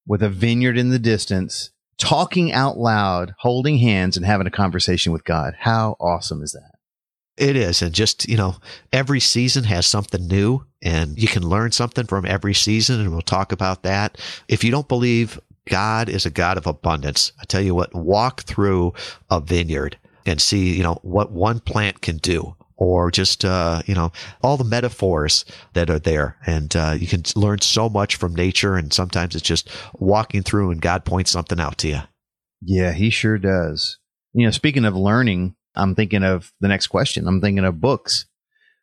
[0.07, 5.13] with a vineyard in the distance, talking out loud, holding hands, and having a conversation
[5.13, 5.55] with God.
[5.59, 6.73] How awesome is that?
[7.37, 7.83] It is.
[7.83, 8.57] And just, you know,
[8.93, 13.01] every season has something new and you can learn something from every season.
[13.01, 14.19] And we'll talk about that.
[14.49, 15.39] If you don't believe
[15.69, 18.95] God is a God of abundance, I tell you what, walk through
[19.29, 23.95] a vineyard and see, you know, what one plant can do or just, uh, you
[23.95, 24.13] know,
[24.43, 26.37] all the metaphors that are there.
[26.47, 28.77] And, uh, you can learn so much from nature.
[28.77, 32.01] And sometimes it's just walking through and God points something out to you.
[32.63, 33.99] Yeah, he sure does.
[34.33, 37.27] You know, speaking of learning, I'm thinking of the next question.
[37.27, 38.27] I'm thinking of books.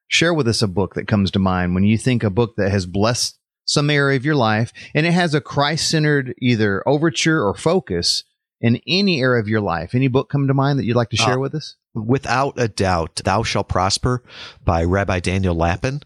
[0.07, 2.71] Share with us a book that comes to mind when you think a book that
[2.71, 7.43] has blessed some area of your life and it has a Christ centered either overture
[7.43, 8.23] or focus
[8.61, 9.95] in any area of your life.
[9.95, 11.75] Any book come to mind that you'd like to share uh, with us?
[11.93, 14.23] Without a doubt, Thou Shall Prosper
[14.63, 16.01] by Rabbi Daniel Lapin.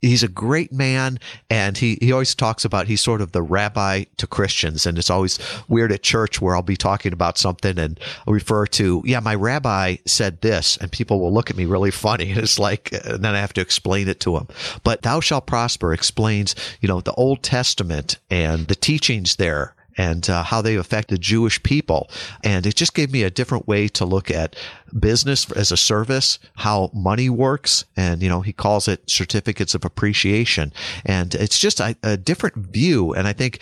[0.00, 1.18] He's a great man,
[1.50, 4.86] and he, he always talks about he's sort of the rabbi to Christians.
[4.86, 8.66] And it's always weird at church where I'll be talking about something and I'll refer
[8.66, 12.30] to, yeah, my rabbi said this, and people will look at me really funny.
[12.30, 14.48] And it's like, and then I have to explain it to them.
[14.82, 20.30] But Thou Shall Prosper explains, you know, the Old Testament and the teachings there and
[20.30, 22.08] uh, how they affect the Jewish people.
[22.44, 24.56] And it just gave me a different way to look at
[24.98, 27.84] business as a service, how money works.
[27.96, 30.72] And, you know, he calls it certificates of appreciation.
[31.04, 33.12] And it's just a, a different view.
[33.12, 33.60] And I think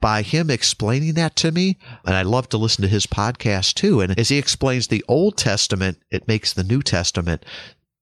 [0.00, 4.00] by him explaining that to me, and I love to listen to his podcast too.
[4.00, 7.44] And as he explains the Old Testament, it makes the New Testament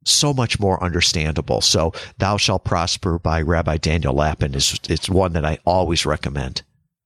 [0.05, 1.61] so much more understandable.
[1.61, 6.63] So Thou Shalt Prosper by Rabbi Daniel Lapin is, it's one that I always recommend.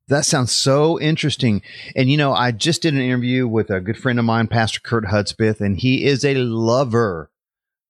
[0.08, 1.62] That sounds so interesting.
[1.96, 4.78] And you know, I just did an interview with a good friend of mine, Pastor
[4.80, 7.30] Kurt Hudspeth, and he is a lover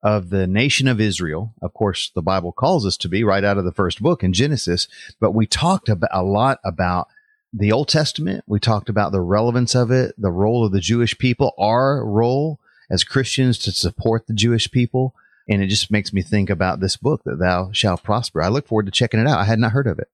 [0.02, 1.52] of the nation of Israel.
[1.60, 4.32] Of course, the Bible calls us to be right out of the first book in
[4.32, 4.88] Genesis,
[5.20, 7.08] but we talked about a lot about
[7.52, 8.44] the Old Testament.
[8.46, 12.60] We talked about the relevance of it, the role of the Jewish people, our role
[12.90, 15.14] as Christians to support the Jewish people.
[15.48, 18.42] And it just makes me think about this book that thou shalt prosper.
[18.42, 19.38] I look forward to checking it out.
[19.38, 20.08] I had not heard of it.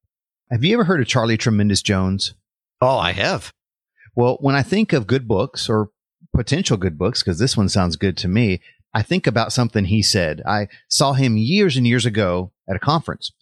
[0.53, 2.35] Have you ever heard of Charlie Tremendous Jones?
[2.83, 3.55] Oh, I have.
[4.15, 5.89] Well, when I think of good books or
[6.37, 8.61] potential good books, because this one sounds good to me,
[8.93, 10.43] I think about something he said.
[10.47, 13.33] I saw him years and years ago at a conference,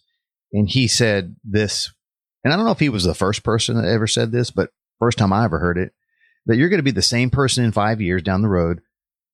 [0.53, 1.91] and he said this.
[2.45, 4.69] And I don't know if he was the first person that ever said this, but
[4.97, 5.91] first time I ever heard it
[6.45, 8.79] that you're going to be the same person in five years down the road,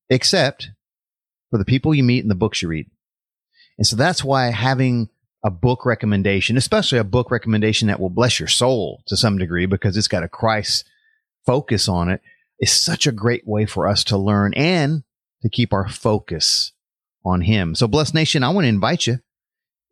[0.09, 0.71] except
[1.51, 2.89] for the people you meet and the books you read.
[3.77, 5.09] And so that's why having
[5.43, 9.65] a book recommendation, especially a book recommendation that will bless your soul to some degree
[9.65, 10.85] because it's got a Christ
[11.45, 12.21] focus on it,
[12.59, 15.03] is such a great way for us to learn and
[15.41, 16.73] to keep our focus
[17.23, 17.75] on Him.
[17.75, 19.19] So, Blessed Nation, I want to invite you.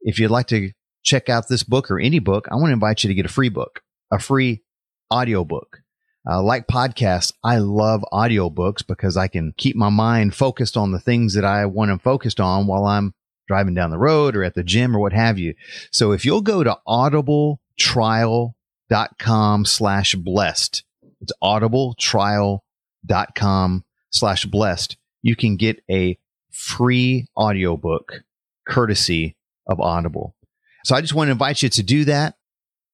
[0.01, 0.71] if you'd like to
[1.03, 3.29] check out this book or any book, I want to invite you to get a
[3.29, 3.81] free book,
[4.11, 4.63] a free
[5.11, 5.81] audio book.
[6.27, 10.99] Uh, like podcasts, I love audiobooks because I can keep my mind focused on the
[10.99, 13.13] things that I want to focused on while I'm
[13.47, 15.55] driving down the road or at the gym or what have you.
[15.91, 20.83] So if you'll go to audibletrial.com slash blessed,
[21.21, 26.17] it's audibletrial.com slash blessed, you can get a
[26.51, 28.21] free audiobook
[28.67, 29.35] courtesy
[29.67, 30.35] of Audible.
[30.83, 32.35] So I just want to invite you to do that.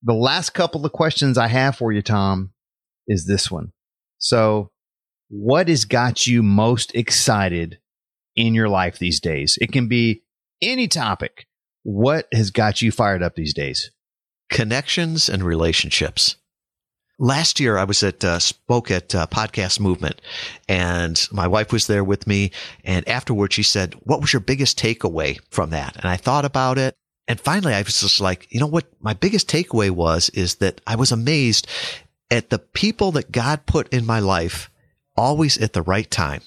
[0.03, 2.51] The last couple of questions I have for you, Tom,
[3.07, 3.71] is this one.
[4.17, 4.71] So,
[5.29, 7.79] what has got you most excited
[8.35, 9.57] in your life these days?
[9.61, 10.23] It can be
[10.61, 11.47] any topic.
[11.83, 13.91] What has got you fired up these days?
[14.49, 16.35] Connections and relationships.
[17.17, 20.21] Last year, I was at uh, spoke at uh, Podcast Movement,
[20.67, 22.51] and my wife was there with me.
[22.83, 26.79] And afterwards, she said, "What was your biggest takeaway from that?" And I thought about
[26.79, 26.95] it,
[27.27, 28.87] and finally, I was just like, you know what?
[28.99, 31.65] My biggest takeaway was is that I was amazed
[32.29, 34.69] at the people that God put in my life
[35.15, 36.41] always at the right time.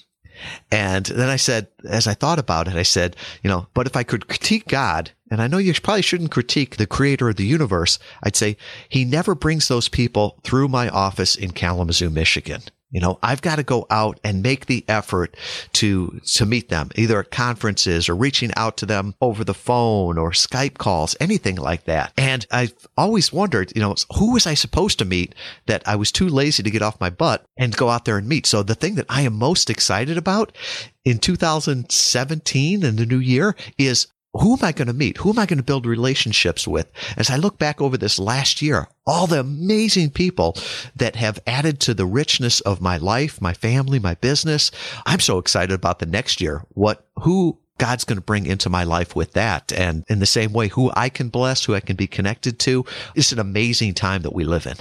[0.71, 3.95] And then I said, as I thought about it, I said, you know, but if
[3.95, 7.45] I could critique God, and I know you probably shouldn't critique the creator of the
[7.45, 8.57] universe, I'd say
[8.89, 12.61] he never brings those people through my office in Kalamazoo, Michigan.
[12.95, 15.35] You know, I've got to go out and make the effort
[15.73, 20.17] to, to meet them either at conferences or reaching out to them over the phone
[20.17, 22.13] or Skype calls, anything like that.
[22.15, 25.35] And I've always wondered, you know, who was I supposed to meet
[25.65, 28.29] that I was too lazy to get off my butt and go out there and
[28.29, 28.45] meet?
[28.45, 30.55] So the thing that I am most excited about
[31.03, 34.07] in 2017 and the new year is
[34.39, 35.17] who am I going to meet?
[35.17, 36.91] Who am I going to build relationships with?
[37.17, 40.57] As I look back over this last year, all the amazing people
[40.95, 44.71] that have added to the richness of my life, my family, my business.
[45.05, 46.63] I'm so excited about the next year.
[46.69, 49.71] What, who God's going to bring into my life with that.
[49.73, 52.85] And in the same way, who I can bless, who I can be connected to.
[53.15, 54.77] It's an amazing time that we live in.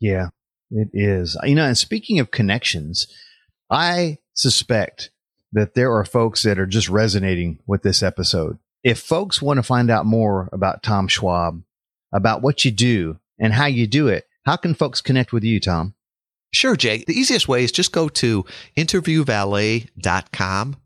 [0.00, 0.28] Yeah,
[0.70, 1.36] it is.
[1.44, 3.06] You know, and speaking of connections,
[3.70, 5.10] I suspect
[5.52, 9.62] that there are folks that are just resonating with this episode if folks want to
[9.64, 11.60] find out more about Tom Schwab,
[12.12, 15.58] about what you do and how you do it, how can folks connect with you,
[15.58, 15.94] Tom?
[16.52, 17.02] Sure, Jay.
[17.04, 18.44] The easiest way is just go to
[18.76, 20.76] interviewvalet.com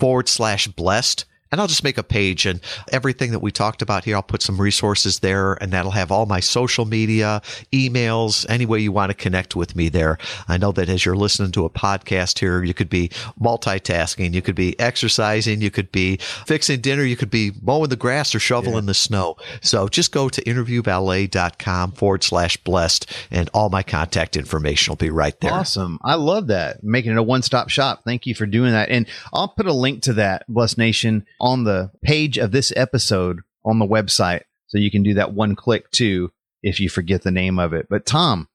[0.00, 2.60] forward slash blessed and I'll just make a page and
[2.92, 6.26] everything that we talked about here, I'll put some resources there and that'll have all
[6.26, 7.42] my social media,
[7.72, 10.18] emails, any way you want to connect with me there.
[10.48, 13.08] I know that as you're listening to a podcast here, you could be
[13.40, 16.16] multitasking, you could be exercising, you could be
[16.46, 18.80] fixing dinner, you could be mowing the grass or shoveling yeah.
[18.88, 19.36] the snow.
[19.60, 25.10] So just go to interviewvalet.com forward slash blessed and all my contact information will be
[25.10, 25.52] right there.
[25.52, 25.98] Awesome.
[26.02, 26.82] I love that.
[26.82, 28.02] Making it a one stop shop.
[28.04, 28.90] Thank you for doing that.
[28.90, 33.40] And I'll put a link to that, Blessed Nation on the page of this episode
[33.64, 34.42] on the website.
[34.68, 36.32] So you can do that one click too
[36.62, 37.86] if you forget the name of it.
[37.88, 38.48] But Tom,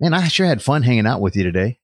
[0.00, 1.78] man, I sure had fun hanging out with you today.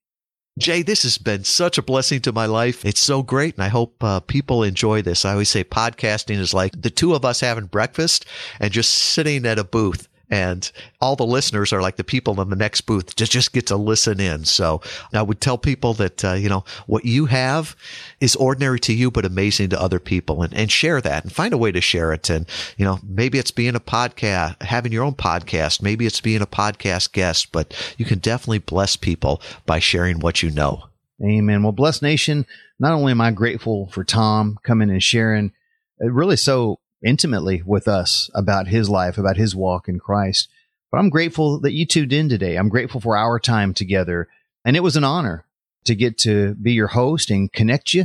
[0.59, 2.85] Jay, this has been such a blessing to my life.
[2.85, 3.57] It's so great.
[3.57, 5.25] And I hope uh, people enjoy this.
[5.25, 8.25] I always say podcasting is like the two of us having breakfast
[8.59, 10.71] and just sitting at a booth and
[11.01, 13.77] all the listeners are like the people in the next booth just just get to
[13.77, 14.45] listen in.
[14.45, 17.77] So I would tell people that uh, you know what you have
[18.21, 21.53] is ordinary to you but amazing to other people, and and share that and find
[21.53, 22.29] a way to share it.
[22.31, 22.47] And
[22.77, 26.47] you know maybe it's being a podcast, having your own podcast, maybe it's being a
[26.47, 30.85] podcast guest, but you can definitely bless people by sharing what you know.
[31.25, 31.63] Amen.
[31.63, 32.47] Well, Blessed Nation.
[32.79, 35.53] Not only am I grateful for Tom coming and sharing,
[35.99, 40.49] really so intimately with us about his life, about his walk in Christ.
[40.91, 42.57] But I'm grateful that you tuned in today.
[42.57, 44.29] I'm grateful for our time together.
[44.65, 45.45] And it was an honor
[45.85, 48.05] to get to be your host and connect you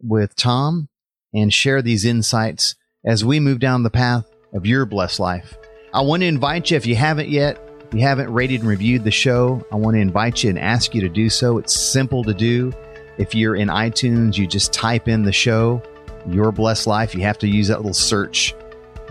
[0.00, 0.88] with Tom
[1.32, 5.56] and share these insights as we move down the path of your blessed life.
[5.92, 9.04] I want to invite you, if you haven't yet, if you haven't rated and reviewed
[9.04, 11.58] the show, I want to invite you and ask you to do so.
[11.58, 12.72] It's simple to do.
[13.18, 15.82] If you're in iTunes, you just type in the show
[16.26, 17.14] your Blessed Life.
[17.14, 18.54] You have to use that little search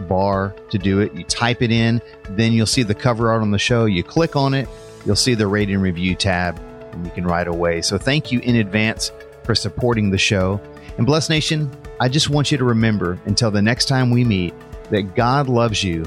[0.08, 1.14] bar to do it.
[1.14, 3.86] You type it in, then you'll see the cover art on the show.
[3.86, 4.68] You click on it,
[5.06, 6.60] you'll see the rate and review tab,
[6.92, 7.82] and you can write away.
[7.82, 9.12] So thank you in advance
[9.44, 10.62] for supporting the show.
[10.98, 14.54] And Blessed Nation, I just want you to remember until the next time we meet
[14.90, 16.06] that God loves you